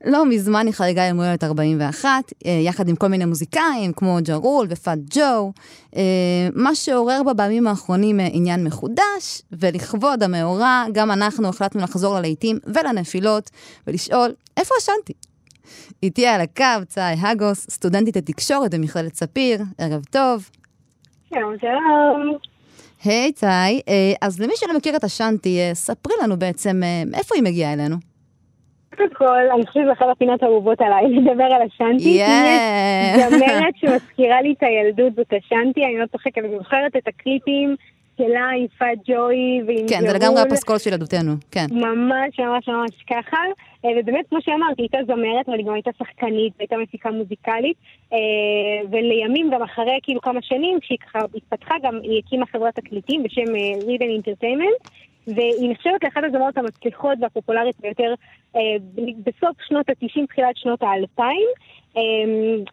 לא 0.05 0.25
מזמן 0.25 0.65
היא 0.65 0.73
חריגה 0.73 1.03
יום 1.03 1.17
הולדת 1.17 1.43
41, 1.43 2.09
יחד 2.45 2.89
עם 2.89 2.95
כל 2.95 3.07
מיני 3.07 3.25
מוזיקאים 3.25 3.93
כמו 3.93 4.17
ג'רול 4.23 4.67
ופאט 4.69 4.99
ג'ו, 5.09 5.51
מה 6.53 6.75
שעורר 6.75 7.23
בה 7.23 7.33
בימים 7.33 7.67
האחרונים 7.67 8.19
עניין 8.19 8.63
מחודש, 8.63 9.41
ולכבוד 9.51 10.23
המאורע, 10.23 10.85
גם 10.91 11.11
אנחנו 11.11 11.47
החלטנו 11.47 11.81
לחזור 11.81 12.15
ללהיטים 12.15 12.59
ולנפילות, 12.65 13.49
ולשאול, 13.87 14.33
איפה 14.57 14.73
אשנתי? 14.79 15.13
איתי 16.03 16.27
על 16.27 16.41
הקו 16.41 16.85
צאי 16.87 17.15
הגוס, 17.21 17.69
סטודנטית 17.69 18.15
לתקשורת 18.15 18.73
במכללת 18.73 19.15
ספיר, 19.15 19.61
ערב 19.77 20.03
טוב. 20.11 20.49
שלום, 21.29 21.53
שלום. 21.61 22.37
היי 23.03 23.31
צאי, 23.31 23.81
אז 24.21 24.41
למי 24.41 24.53
שלא 24.55 24.77
מכיר 24.77 24.95
את 24.95 25.03
אשנתי, 25.03 25.59
ספרי 25.73 26.13
לנו 26.23 26.39
בעצם 26.39 26.81
מאיפה 27.05 27.35
היא 27.35 27.43
מגיעה 27.43 27.73
אלינו. 27.73 27.95
קודם 28.97 29.09
כל, 29.13 29.49
אני 29.55 29.67
חושבת 29.67 29.83
שזה 29.83 29.91
אחת 29.91 30.05
הפינות 30.11 30.43
האהובות 30.43 30.81
עליי, 30.81 31.03
לדבר 31.17 31.43
על. 31.43 31.61
Yeah. 31.97 33.29
זמרת 33.29 33.73
שמזכירה 33.75 34.41
לי 34.41 34.53
את 34.57 34.63
הילדות 34.63 35.15
זאת 35.15 35.33
אשנתי, 35.33 35.85
אני 35.85 35.97
לא 35.97 36.05
צוחקת, 36.05 36.37
אני 36.37 36.57
זוכרת 36.57 36.95
את 36.97 37.07
הקליפים 37.07 37.75
שלה 38.17 38.49
עם 38.57 38.67
פאט 38.77 38.97
ג'וי 39.07 39.61
ועם 39.67 39.85
כן, 39.89 40.01
זה 40.07 40.13
לגמרי 40.13 40.41
הפסקול 40.41 40.77
של 40.77 40.89
ילדותנו, 40.89 41.31
כן. 41.51 41.65
ממש, 41.71 42.39
ממש, 42.39 42.67
ממש 42.67 42.91
ככה. 43.09 43.37
ובאמת, 43.85 44.25
כמו 44.29 44.41
שאמרתי, 44.41 44.81
הייתה 44.81 44.97
זמרת, 45.07 45.49
אבל 45.49 45.57
היא 45.57 45.65
גם 45.65 45.73
הייתה 45.73 45.91
שחקנית, 45.99 46.53
והייתה 46.57 46.77
מפיקה 46.77 47.11
מוזיקלית. 47.11 47.77
ולימים, 48.91 49.49
גם 49.53 49.63
אחרי 49.63 49.99
כאילו 50.03 50.21
כמה 50.21 50.41
שנים, 50.41 50.79
כשהיא 50.79 50.97
ככה 50.97 51.19
התפתחה, 51.35 51.75
גם 51.83 51.99
היא 52.03 52.21
הקימה 52.25 52.45
חברת 52.45 52.75
תקליטים 52.75 53.23
בשם 53.23 53.55
רידן 53.87 54.05
אינטרטיימנט. 54.05 54.81
והיא 55.27 55.71
נחשבת 55.71 56.03
לאחת 56.03 56.21
הזמרות 56.23 56.57
המצליחות 56.57 57.17
והפופולרית 57.21 57.79
ביותר 57.79 58.13
אה, 58.55 58.61
בסוף 58.97 59.61
שנות 59.67 59.89
ה-90, 59.89 60.25
תחילת 60.27 60.57
שנות 60.57 60.83
ה-2000. 60.83 61.21
אה, 61.97 62.01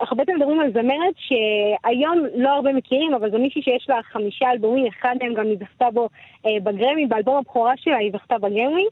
אנחנו 0.01 0.17
בעצם 0.17 0.33
מדברים 0.37 0.61
על 0.61 0.73
זמרת 0.73 1.15
שהיום 1.17 2.25
לא 2.35 2.49
הרבה 2.49 2.73
מכירים, 2.73 3.15
אבל 3.15 3.31
זו 3.31 3.39
מישהי 3.39 3.63
שיש 3.63 3.87
לה 3.89 4.01
חמישה 4.03 4.51
אלבומים, 4.51 4.87
אחד 4.87 5.15
מהם 5.23 5.35
גם 5.35 5.47
היא 5.47 5.57
זכתה 5.61 5.91
בו 5.91 6.09
אה, 6.47 6.61
בגרמי, 6.63 7.07
באלבום 7.07 7.37
הבכורה 7.37 7.73
שלה 7.77 7.97
היא 7.97 8.13
זכתה 8.13 8.39
בגרמי. 8.39 8.87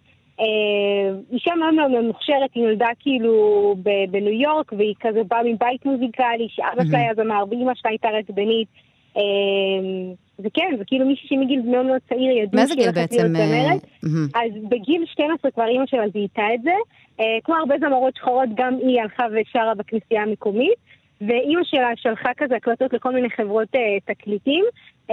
אישה 1.33 1.55
מאוד 1.55 1.75
מאוד 1.75 2.05
מוכשרת, 2.05 2.51
היא 2.55 2.64
נולדה 2.64 2.88
כאילו 3.01 3.75
בניו 4.11 4.33
יורק, 4.33 4.73
והיא 4.73 4.95
כזה 5.01 5.21
באה 5.29 5.42
מבית 5.42 5.87
מוזיקלי, 5.87 6.47
שאבא 6.49 6.85
שלה 6.85 6.99
היה 6.99 7.14
זמר, 7.14 7.45
ואימא 7.51 7.73
שלה 7.75 7.90
הייתה 7.90 8.09
רצבנית. 8.09 8.69
וכן, 10.38 10.75
זה 10.79 10.85
כאילו 10.87 11.07
מישהי 11.07 11.29
שמגיל 11.29 11.62
מאוד 11.64 11.87
מאוד 11.87 12.01
צעיר 12.09 12.31
ידעו 12.31 12.68
שהיא 12.68 12.87
הולכת 12.88 13.12
להיות 13.12 13.31
זמרת. 13.31 13.83
אז 14.35 14.51
בגיל 14.68 15.05
12 15.07 15.51
כבר 15.51 15.66
אימא 15.66 15.87
שלה 15.87 16.09
זיהתה 16.09 16.42
את 16.55 16.62
זה. 16.62 16.75
כמו 17.44 17.55
הרבה 17.55 17.75
זמרות 17.81 18.16
שחורות, 18.16 18.49
גם 18.55 18.75
היא 18.83 19.01
הלכה 19.01 19.27
ושרה 19.33 19.75
בכנסייה 19.75 20.22
המקומית. 20.22 20.79
ואימא 21.20 21.62
שלה 21.64 21.90
שלחה 21.96 22.31
כזה 22.37 22.57
הקלטות 22.57 22.92
לכל 22.92 23.12
מיני 23.12 23.31
חברות 23.31 23.68
uh, 23.75 23.79
תקליטים. 24.14 24.64
אמ, 25.09 25.12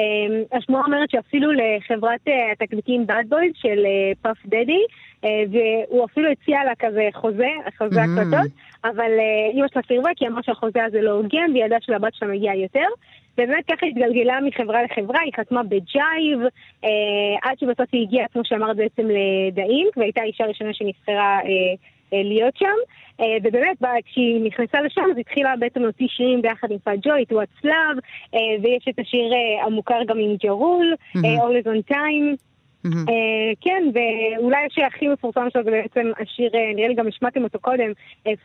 השמועה 0.57 0.85
אומרת 0.85 1.09
שאפילו 1.11 1.51
לחברת 1.51 2.27
אה, 2.27 2.31
התקליטים 2.51 3.05
Bad 3.09 3.33
Boys 3.33 3.53
של 3.53 3.79
פאף 4.21 4.37
אה, 4.45 4.47
דדי, 4.47 4.83
והוא 5.23 6.05
אפילו 6.05 6.29
הציע 6.31 6.63
לה 6.63 6.75
כזה 6.79 7.09
חוזה, 7.13 7.47
חוזה 7.77 8.03
mm-hmm. 8.03 8.21
הקלטות, 8.21 8.51
אבל 8.83 9.11
אימא 9.53 9.67
שלה 9.73 9.81
סירבה 9.87 10.09
כי 10.15 10.27
אמרה 10.27 10.43
שהחוזה 10.43 10.83
הזה 10.83 11.01
לא 11.01 11.11
הוגן, 11.11 11.51
והיא 11.51 11.65
ידעה 11.65 11.81
שלבת 11.81 12.13
שלה 12.15 12.27
מגיע 12.27 12.53
יותר. 12.55 12.87
ובאמת 13.37 13.65
ככה 13.71 13.85
התגלגלה 13.85 14.39
מחברה 14.41 14.83
לחברה, 14.83 15.19
היא 15.19 15.33
חתמה 15.37 15.63
ב 15.63 15.76
Jive, 15.76 16.39
אה, 16.81 16.87
עד 17.41 17.59
שבסוף 17.59 17.87
היא 17.91 18.01
הגיעה, 18.01 18.27
כמו 18.27 18.41
שאמרת, 18.45 18.75
בעצם 18.75 19.07
ל 19.07 19.18
The 19.18 19.52
Inc, 19.52 19.97
והייתה 19.97 20.21
האישה 20.21 20.43
הראשונה 20.43 20.73
שנבחרה 20.73 21.39
אה, 21.39 21.45
להיות 22.11 22.57
שם. 22.57 22.75
אה, 23.21 23.23
ובאמת, 23.43 23.77
כשהיא 24.05 24.45
נכנסה 24.45 24.81
לשם, 24.81 25.01
אז 25.11 25.17
התחילה 25.17 25.55
בעצם 25.59 25.81
להוציא 25.81 26.07
שירים 26.07 26.41
ביחד 26.41 26.71
עם 26.71 26.77
פאט 26.77 26.99
ג'וי, 27.01 27.23
את 27.23 27.31
What's 27.31 27.63
Luv, 27.63 27.97
ויש 28.63 28.85
את 28.89 28.99
השיר 28.99 29.31
אה, 29.31 29.65
המוכר 29.65 30.03
גם 30.07 30.19
עם 30.19 30.35
ג'ה 30.43 30.93
רול, 30.93 31.19
אה-הא. 31.19 31.41
אה, 31.41 31.63
Always 31.63 31.67
on 31.67 31.93
Time. 31.93 32.52
אה-הא. 32.85 33.09
אה, 33.09 33.55
כן, 33.61 33.83
ואולי 33.93 34.65
השיר 34.71 34.85
הכי 34.85 35.07
מפורסם 35.07 35.47
שלו 35.53 35.63
זה 35.63 35.71
בעצם 35.71 36.11
השיר, 36.21 36.49
אה, 36.51 36.75
נראה 36.75 36.87
לי 36.87 36.95
גם 36.95 37.07
השמעתם 37.07 37.43
אותו 37.43 37.59
קודם, 37.59 37.91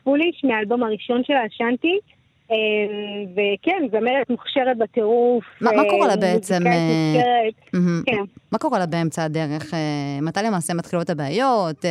Foolish, 0.05 0.42
אה, 0.44 0.49
מהאלבום 0.48 0.83
הראשון 0.83 1.24
של 1.24 1.33
האשנטי. 1.33 1.98
אה, 2.49 2.53
וכן, 3.33 3.87
זמרת 3.90 4.31
מוכשרת 4.31 4.79
בטירוף. 4.79 5.44
מה, 5.61 5.70
מה 5.72 5.83
קורה 5.90 6.09
לה 6.09 6.16
בעצם? 6.16 6.55
מוכשרת, 6.55 7.74
mm-hmm. 7.77 8.05
כן. 8.07 8.22
מה 8.53 8.59
קורה 8.59 8.79
לה 8.79 8.87
באמצע 8.87 9.24
הדרך? 9.24 9.74
מתי 10.22 10.40
למעשה 10.44 10.74
מתחילות 10.74 11.11
הבעיות? 11.11 11.85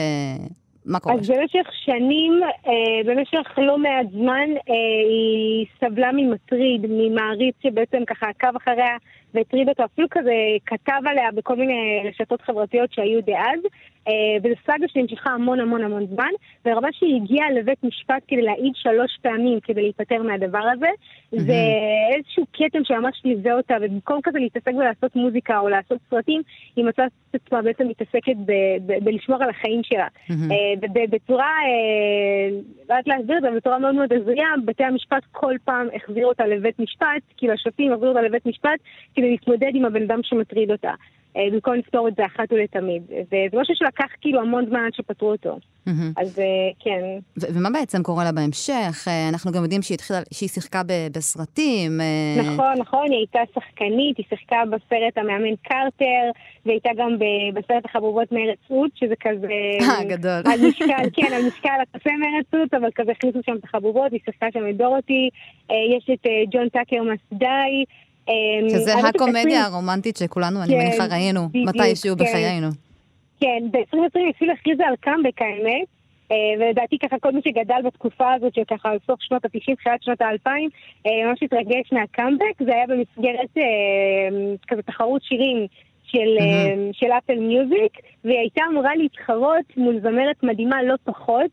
מה 0.88 1.00
קורה? 1.00 1.16
אז 1.16 1.30
במשך 1.32 1.70
שנים, 1.86 2.42
אה, 2.68 2.72
במשך 3.06 3.58
לא 3.58 3.78
מעט 3.78 4.06
זמן, 4.12 4.50
אה, 4.70 4.74
היא 5.10 5.66
סבלה 5.80 6.10
ממטריד, 6.14 6.86
ממעריץ 6.90 7.56
שבעצם 7.64 8.06
ככה 8.06 8.28
עקב 8.30 8.56
אחריה 8.56 8.98
והטריד 9.34 9.70
אותו, 9.70 9.86
אפילו 9.86 10.08
כזה 10.12 10.34
כתב 10.66 11.02
עליה 11.06 11.32
בכל 11.34 11.56
מיני 11.56 12.02
רשתות 12.10 12.42
חברתיות 12.42 12.94
שהיו 12.94 13.22
דאז. 13.22 13.60
אה, 14.08 14.38
וזו 14.44 14.56
סאגה 14.66 14.88
שנמשכה 14.88 15.30
המון 15.30 15.60
המון 15.60 15.84
המון 15.84 16.06
זמן, 16.06 16.32
ברמה 16.66 16.88
שהיא 16.92 17.16
הגיעה 17.16 17.52
לבית 17.52 17.84
משפט 17.84 18.24
כדי 18.28 18.42
להעיד 18.42 18.74
שלוש 18.76 19.18
פעמים 19.22 19.60
כדי 19.60 19.82
להיפטר 19.82 20.22
מהדבר 20.24 20.64
הזה. 20.74 20.88
Mm-hmm. 20.88 21.40
זה 21.40 21.54
איזשהו 22.16 22.46
כתם 22.54 22.80
שממש 22.84 23.22
ליווה 23.26 23.54
אותה, 23.54 23.76
ובמקום 23.82 24.20
כזה 24.24 24.40
להתעסק 24.40 24.72
ולעשות 24.78 25.16
מוזיקה 25.16 25.60
או 25.60 25.70
לעשות 25.70 25.98
סרטים, 26.10 26.42
היא 26.76 26.86
מצאה 26.86 27.06
את 27.06 27.36
עצמה 27.36 27.62
בעצם 27.62 27.88
מתעסקת 27.88 28.36
ב- 28.46 28.78
ב- 28.86 29.04
בלשמור 29.04 29.44
על 29.44 29.50
החיים 29.50 29.82
שלה. 29.84 30.08
Mm-hmm. 30.08 30.88
בצורה, 31.12 31.52
לא 32.90 32.94
יודעת 32.94 33.08
להסביר 33.08 33.38
את 33.38 33.42
זה, 33.42 33.52
בצורה 33.52 33.80
מאוד 33.80 33.96
מאוד 33.96 34.14
הזויה, 34.14 34.48
בתי 34.66 34.84
המשפט 34.84 35.24
כל 35.32 35.56
פעם 35.66 35.88
החזירו 35.96 36.30
אותה 36.30 36.46
לבית 36.46 36.80
משפט, 36.80 37.22
כאילו 37.38 37.54
השופטים 37.54 37.94
החזירו 37.94 38.10
אותה 38.10 38.22
לבית 38.22 38.46
משפט 38.46 38.80
כדי 39.16 39.30
להתמודד 39.32 39.72
עם 39.74 39.86
הבן 39.86 40.04
אדם 40.04 40.20
שמטריד 40.24 40.72
אותה. 40.72 40.92
במקום 41.36 41.74
לפתור 41.74 42.08
את 42.08 42.16
זה 42.16 42.26
אחת 42.26 42.52
ולתמיד. 42.52 43.04
וזה 43.10 43.60
משהו 43.62 43.76
שלקח 43.76 44.06
כאילו 44.22 44.42
המון 44.42 44.66
זמן 44.70 44.80
עד 44.86 44.94
שפתרו 44.94 45.32
אותו. 45.32 45.60
אז 46.18 46.40
כן. 46.80 47.02
ומה 47.38 47.70
בעצם 47.70 48.04
קורה 48.04 48.24
לה 48.24 48.32
בהמשך? 48.32 49.08
אנחנו 49.30 49.52
גם 49.52 49.64
יודעים 49.64 49.82
שהיא 49.82 49.96
התחילה, 49.96 50.20
שהיא 50.34 50.50
שיחקה 50.50 50.82
בסרטים. 51.12 51.92
נכון, 52.38 52.74
נכון, 52.80 53.06
היא 53.12 53.18
הייתה 53.18 53.40
שחקנית, 53.56 54.18
היא 54.18 54.26
שיחקה 54.30 54.64
בסרט 54.66 55.18
המאמן 55.18 55.56
קרטר, 55.64 56.32
והייתה 56.66 56.90
גם 56.98 57.18
בסרט 57.54 57.86
החבובות 57.86 58.32
מארץ 58.32 58.60
רות, 58.70 58.92
שזה 58.96 59.14
כזה... 59.20 59.48
אה, 59.82 60.04
גדול. 60.04 60.42
על 60.54 60.68
משקל, 60.68 61.10
כן, 61.16 61.34
על 61.34 61.48
משקל 61.48 61.78
הקפה 61.82 62.10
מארץ 62.10 62.54
רות, 62.54 62.74
אבל 62.74 62.90
כזה 62.96 63.12
הכניסו 63.12 63.40
שם 63.46 63.56
את 63.60 63.64
החבובות, 63.64 64.12
היא 64.12 64.20
שיחקה 64.26 64.48
שם 64.54 64.70
את 64.70 64.78
דורותי, 64.78 65.30
יש 65.70 66.10
את 66.14 66.26
ג'ון 66.52 66.70
טאקר 66.70 67.02
מסדאי. 67.04 67.86
שזה 68.70 68.94
הקומדיה 68.94 69.66
הרומנטית 69.66 70.18
שכולנו, 70.18 70.64
אני 70.64 70.76
מניחה, 70.76 71.06
ראינו 71.06 71.42
מתישהו 71.54 72.16
בחיינו. 72.16 72.68
כן, 73.40 73.64
ב-2020 73.72 74.20
אפילו 74.36 74.54
הכריזה 74.54 74.88
על 74.88 74.96
קאמבק 75.00 75.42
האמת, 75.42 75.88
ולדעתי 76.60 76.98
ככה 76.98 77.20
כל 77.20 77.32
מי 77.32 77.42
שגדל 77.44 77.82
בתקופה 77.86 78.34
הזאת, 78.34 78.54
שככה 78.54 78.90
על 78.90 78.98
סוף 79.08 79.22
שנות 79.22 79.46
ה-90, 79.46 79.76
תחילת 79.76 80.04
שנות 80.04 80.22
ה-2000, 80.22 80.50
ממש 81.06 81.44
התרגש 81.44 81.92
מהקאמבק, 81.92 82.64
זה 82.66 82.74
היה 82.74 82.88
במסגרת 82.88 83.58
כזה 84.68 84.82
תחרות 84.82 85.24
שירים 85.24 85.68
של, 86.08 86.38
של 86.92 87.08
אפל 87.18 87.40
מיוזיק, 87.40 87.98
והיא 88.26 88.40
הייתה 88.40 88.62
אמורה 88.72 88.96
להתחרות 88.96 89.78
מול 89.78 90.00
זמרת 90.02 90.44
מדהימה 90.44 90.84
לא 90.84 90.96
פחות, 91.04 91.52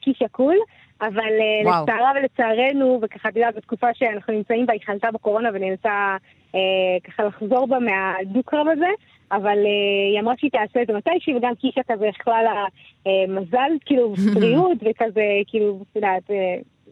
קישה 0.00 0.28
קול. 0.28 0.56
אבל 1.00 1.32
וואו. 1.64 1.82
לצערה 1.82 2.12
ולצערנו, 2.16 2.98
וככה, 3.02 3.28
את 3.28 3.36
יודעת, 3.36 3.54
בתקופה 3.56 3.86
שאנחנו 3.94 4.34
נמצאים 4.34 4.66
בה, 4.66 4.72
היא 4.72 4.80
חלתה 4.86 5.10
בקורונה 5.10 5.48
ונאלצה 5.54 6.16
אה, 6.54 6.60
ככה 7.04 7.24
לחזור 7.24 7.66
בה 7.66 7.78
מהדו-קרב 7.78 8.66
הזה, 8.72 8.88
אבל 9.32 9.58
אה, 9.58 10.12
היא 10.12 10.20
אמרה 10.20 10.34
שהיא 10.38 10.50
תעשה 10.50 10.82
את 10.82 10.86
זה 10.86 10.92
מתישהי, 10.92 11.36
וגם 11.36 11.54
קישה 11.54 11.80
כזה 11.90 12.06
יכלה 12.06 12.42
לה 12.42 12.64
אה, 13.06 13.12
מזל, 13.28 13.70
כאילו, 13.86 14.14
בריאות, 14.34 14.78
וכזה, 14.80 15.26
כאילו, 15.46 15.78
את 15.90 15.96
יודעת, 15.96 16.30
אה, 16.30 16.36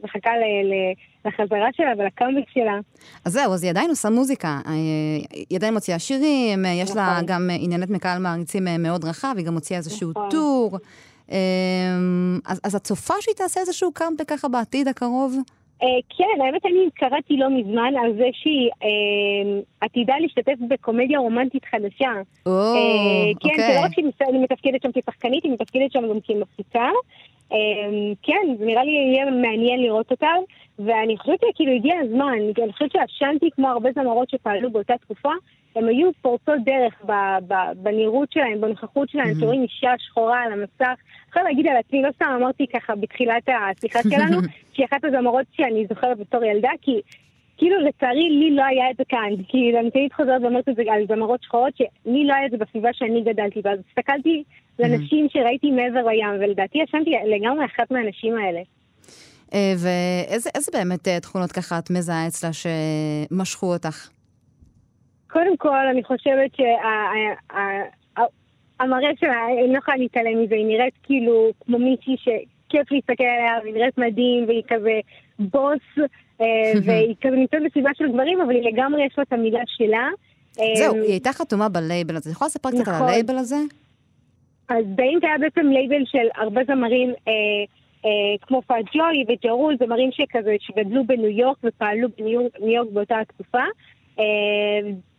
מחכה 0.04 0.30
לחזרה 1.24 1.68
שלה 1.72 1.92
ולקאמביק 1.98 2.48
שלה. 2.54 2.78
אז 3.24 3.32
זהו, 3.32 3.52
אז 3.52 3.62
היא 3.62 3.70
עדיין 3.70 3.90
עושה 3.90 4.10
מוזיקה. 4.10 4.58
היא 5.50 5.58
עדיין 5.58 5.74
מוציאה 5.74 5.98
שירים, 5.98 6.64
יש 6.64 6.90
נכון. 6.90 6.96
לה 7.02 7.20
גם 7.26 7.50
עניינת 7.60 7.90
מקהל 7.90 8.18
מעריצים 8.22 8.66
מאוד 8.78 9.04
רחב, 9.04 9.34
היא 9.36 9.46
גם 9.46 9.54
מוציאה 9.54 9.78
איזשהו 9.78 10.10
נכון. 10.10 10.28
טור. 10.30 10.78
אז, 12.46 12.60
אז 12.64 12.74
את 12.74 12.82
צופה 12.82 13.14
שהיא 13.20 13.34
תעשה 13.34 13.60
איזשהו 13.60 13.92
קאמפק 13.92 14.28
ככה 14.28 14.48
בעתיד 14.48 14.88
הקרוב? 14.88 15.36
כן, 16.18 16.40
האמת 16.44 16.66
אני 16.66 16.90
קראתי 16.94 17.36
לא 17.36 17.50
מזמן 17.50 17.92
על 18.04 18.12
זה 18.16 18.24
שהיא 18.32 18.70
עתידה 19.80 20.14
להשתתף 20.20 20.54
בקומדיה 20.68 21.18
רומנטית 21.18 21.64
חדשה. 21.64 22.10
או, 22.46 22.74
כן, 23.40 23.56
זה 23.56 23.74
לא 23.74 23.84
רק 23.84 23.90
שהיא 23.94 24.04
מתפקדת 24.42 24.82
שם 24.82 24.88
כשחקנית, 25.00 25.44
היא 25.44 25.52
מתפקדת 25.52 25.92
שם 25.92 26.02
גם 26.10 26.18
כמפיקה. 26.24 26.88
כן, 28.22 28.56
נראה 28.60 28.84
לי 28.84 28.90
יהיה 28.90 29.30
מעניין 29.30 29.82
לראות 29.82 30.10
אותם, 30.10 30.36
ואני 30.78 31.16
חושבת 31.18 31.40
שכאילו 31.40 31.72
הגיע 31.72 31.94
הזמן, 32.00 32.32
אני 32.62 32.72
חושבת 32.72 32.92
שאשנתי 32.92 33.50
כמו 33.50 33.68
הרבה 33.68 33.90
זמרות 33.94 34.30
שפעלו 34.30 34.70
באותה 34.70 34.94
תקופה, 35.00 35.32
הם 35.76 35.88
היו 35.88 36.10
פורצות 36.22 36.58
דרך 36.64 37.02
בנראות 37.76 38.32
שלהם, 38.32 38.60
בנוכחות 38.60 39.08
שלהם, 39.08 39.30
mm-hmm. 39.30 39.40
שרואים 39.40 39.62
אישה 39.62 39.90
שחורה 39.98 40.42
על 40.42 40.52
המסך. 40.52 41.00
יכולה 41.28 41.44
להגיד 41.44 41.66
על 41.66 41.76
עצמי, 41.76 42.02
לא 42.02 42.08
סתם 42.14 42.26
אמרתי 42.40 42.66
ככה 42.66 42.94
בתחילת 42.94 43.48
השיחה 43.48 43.98
שלנו, 44.10 44.40
שהיא 44.72 44.86
אחת 44.86 45.04
הזמרות 45.04 45.46
שאני 45.52 45.86
זוכרת 45.88 46.18
בתור 46.18 46.44
ילדה, 46.44 46.70
כי 46.82 47.00
כאילו 47.56 47.78
לצערי 47.78 48.30
לי 48.30 48.50
לא 48.50 48.64
היה 48.64 48.90
את 48.90 48.96
זה 48.96 49.04
כאן. 49.08 49.30
כאילו 49.48 49.78
אני 49.78 49.90
תמיד 49.90 50.12
חוזרת 50.12 50.42
ואומרת 50.42 50.68
את 50.68 50.76
זה 50.76 50.82
על 50.88 51.06
זמרות 51.08 51.42
שחורות, 51.42 51.76
שלי 51.76 52.26
לא 52.26 52.34
היה 52.34 52.46
את 52.46 52.50
זה 52.50 52.56
בסביבה 52.56 52.92
שאני 52.92 53.22
גדלתי 53.22 53.62
בה. 53.62 53.72
אז 53.72 53.78
הסתכלתי 53.88 54.42
לנשים 54.78 55.26
שראיתי 55.32 55.70
מעבר 55.70 56.08
לים, 56.08 56.40
ולדעתי 56.40 56.78
ישנתי 56.78 57.10
לגמרי 57.10 57.64
אחת 57.64 57.90
מהנשים 57.90 58.38
האלה. 58.38 58.60
אה, 59.54 59.74
ואיזה 59.78 60.50
באמת 60.72 61.08
אה, 61.08 61.20
תכונות 61.20 61.52
ככה 61.52 61.78
את 61.78 61.90
מזהה 61.90 62.26
אצלה 62.26 62.50
שמשכו 62.52 63.72
אותך? 63.72 64.08
קודם 65.30 65.56
כל, 65.56 65.86
אני 65.90 66.04
חושבת 66.04 66.50
שהמראה 66.56 67.84
שלה, 69.20 69.46
אני 69.64 69.72
לא 69.72 69.78
יכולה 69.78 69.96
להתעלם 69.96 70.42
מזה, 70.42 70.54
היא 70.54 70.66
נראית 70.66 70.94
כאילו 71.02 71.50
כמו 71.64 71.78
מישהי 71.78 72.16
שכיף 72.16 72.92
להסתכל 72.92 73.24
עליה, 73.24 73.52
והיא 73.62 73.74
נראית 73.74 73.98
מדהים, 73.98 74.44
והיא 74.46 74.62
כזה 74.68 75.00
בוס, 75.38 76.08
אה, 76.40 76.72
והיא 76.84 77.14
כזה 77.20 77.36
נמצאת 77.36 77.60
בסביבה 77.66 77.90
של 77.94 78.12
גברים, 78.12 78.40
אבל 78.40 78.50
היא 78.50 78.72
לגמרי 78.72 79.06
יש 79.06 79.14
לה 79.18 79.24
את 79.28 79.32
המילה 79.32 79.60
שלה. 79.66 80.08
זהו, 80.76 80.94
היא 80.94 81.10
הייתה 81.10 81.32
חתומה 81.32 81.68
בלייבל 81.68 82.16
הזה. 82.16 82.30
את 82.30 82.34
יכולה 82.34 82.46
לספר 82.46 82.70
קצת 82.70 82.88
על 82.88 82.94
נכון. 82.94 83.08
הלייבל 83.08 83.38
הזה? 83.38 83.56
אז 84.68 84.84
באינט 84.86 85.24
היה 85.24 85.38
בעצם 85.38 85.66
לייבל 85.66 86.04
של 86.06 86.28
הרבה 86.36 86.60
זמרים, 86.66 87.10
אה, 87.28 87.32
אה, 88.04 88.10
כמו 88.40 88.62
פאט 88.62 88.84
ג'וי 88.94 89.24
וג'ה 89.28 89.52
רול, 89.52 89.76
זמרים 89.78 90.12
שכזה, 90.12 90.56
שגדלו 90.60 91.04
בניו 91.04 91.28
יורק 91.28 91.56
ופעלו 91.64 92.08
בניו 92.18 92.40
יורק 92.60 92.90
באותה 92.90 93.20
התקופה. 93.20 93.62
אה, 94.18 94.24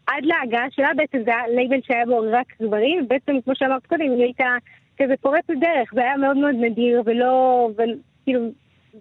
עד 0.08 0.26
להגעה 0.26 0.72
שלה 0.72 0.90
בעצם 0.96 1.18
זה 1.26 1.32
היה 1.32 1.48
לייבל 1.48 1.80
שהיה 1.84 2.06
בו 2.06 2.20
רק 2.32 2.54
גברים, 2.62 3.04
ובעצם 3.04 3.42
כמו 3.46 3.56
שאמרת 3.56 3.86
קודם, 3.86 4.02
היא 4.02 4.24
הייתה 4.24 4.56
כזה 4.98 5.14
פורצת 5.22 5.54
דרך, 5.60 5.94
זה 5.94 6.02
היה 6.02 6.18
מאוד 6.18 6.38
מאוד 6.38 6.56
נדיר 6.60 7.02
ולא, 7.06 7.70
וכאילו, 7.74 8.42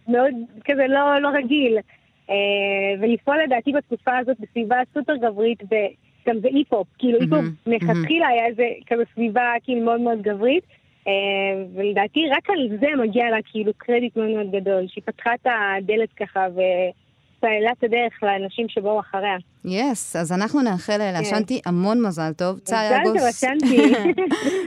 מאוד 0.09 0.35
כזה 0.65 0.87
לא, 0.89 1.19
לא 1.21 1.29
רגיל. 1.29 1.79
אה, 2.31 2.35
ולפעול 3.01 3.43
לדעתי 3.43 3.73
בתקופה 3.73 4.19
הזאת 4.19 4.37
בסביבה 4.41 4.77
סופר 4.95 5.17
גברית, 5.17 5.63
גם 6.29 6.41
זה 6.41 6.49
היפ 6.49 6.65
הופ, 6.65 6.87
כאילו 6.99 7.21
היפ 7.21 7.33
הופ 7.33 7.45
מלכתחילה 7.67 8.29
היה 8.29 8.47
איזה 8.47 8.65
כזה 8.87 9.03
סביבה 9.15 9.43
כאילו 9.65 9.85
מאוד 9.85 10.01
מאוד 10.01 10.23
גברית. 10.23 10.65
אה, 11.09 11.13
ולדעתי 11.75 12.21
רק 12.37 12.51
על 12.51 12.69
זה 12.81 12.87
מגיע 13.03 13.31
לה 13.31 13.37
כאילו 13.53 13.73
קרדיט 13.77 14.17
מאוד 14.17 14.31
מאוד 14.31 14.51
גדול, 14.51 14.85
שהיא 14.89 15.05
פתחה 15.05 15.35
את 15.35 15.47
הדלת 15.47 16.09
ככה 16.13 16.47
ו... 16.57 16.61
סללה 17.41 17.73
את 17.79 17.85
הדרך 17.85 18.23
לאנשים 18.23 18.69
שבאו 18.69 19.01
אחריה. 19.01 19.37
Yes, 19.65 20.17
אז 20.17 20.33
אנחנו 20.33 20.63
נאחל 20.63 20.99
לאשנטי 21.19 21.61
המון 21.67 22.07
מזל 22.07 22.33
טוב. 22.33 22.61
מזל 22.63 22.99
טוב, 23.05 23.17
אשנטי. 23.17 23.93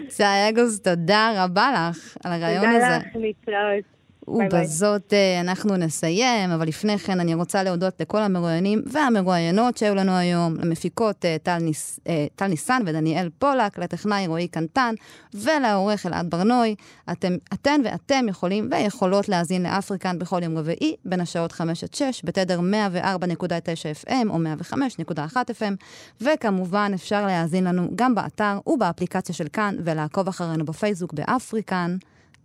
צאי 0.08 0.50
אגוס, 0.50 0.80
תודה 0.80 1.32
רבה 1.44 1.72
לך 1.74 2.18
על 2.24 2.32
הריאיון 2.32 2.66
הזה. 2.66 2.86
תודה 2.86 2.98
לך, 2.98 3.16
להתראות. 3.16 3.99
ובזאת 4.30 5.14
אה, 5.14 5.42
אנחנו 5.42 5.78
נסיים, 5.78 6.52
אבל 6.52 6.68
לפני 6.68 6.98
כן 6.98 7.20
אני 7.20 7.34
רוצה 7.34 7.64
להודות 7.64 8.02
לכל 8.02 8.22
המרואיינים 8.22 8.82
והמרואיינות 8.86 9.78
שהיו 9.78 9.96
לנו 9.96 10.12
היום, 10.12 10.56
למפיקות 10.56 11.26
אה, 11.26 11.38
טל, 11.44 11.58
ניס, 11.58 12.00
אה, 12.08 12.26
טל 12.36 12.48
ניסן 12.48 12.82
ודניאל 12.86 13.30
פולק, 13.40 13.80
לטכנאי 13.80 14.28
רועי 14.28 14.48
קנטן 14.48 14.96
ולעורך 15.34 16.06
אלעד 16.06 16.30
ברנוי. 16.30 16.76
אתם, 17.12 17.36
אתן 17.54 17.82
ואתם 17.86 18.26
יכולים 18.30 18.70
ויכולות 18.72 19.30
להאזין 19.30 19.64
לאפריקן 19.64 20.20
בכל 20.20 20.44
יום 20.44 20.58
רביעי, 20.58 20.96
בין 21.06 21.22
השעות 21.22 21.52
5 21.52 21.84
עד 21.84 21.94
6, 21.94 22.22
בתדר 22.26 22.60
104.9 22.60 24.08
FM 24.08 24.30
או 24.30 24.38
105.1 24.38 25.36
FM, 25.36 25.76
וכמובן 26.22 26.92
אפשר 26.96 27.26
להאזין 27.26 27.64
לנו 27.64 27.88
גם 27.96 28.16
באתר 28.16 28.60
ובאפליקציה 28.68 29.36
של 29.36 29.48
כאן 29.54 29.76
ולעקוב 29.84 30.28
אחרינו 30.28 30.66
בפייסבוק 30.66 31.14
באפריקן. 31.14 31.98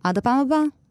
עד 0.03 0.17
הפעם 0.17 0.39
הבאה. 0.39 0.84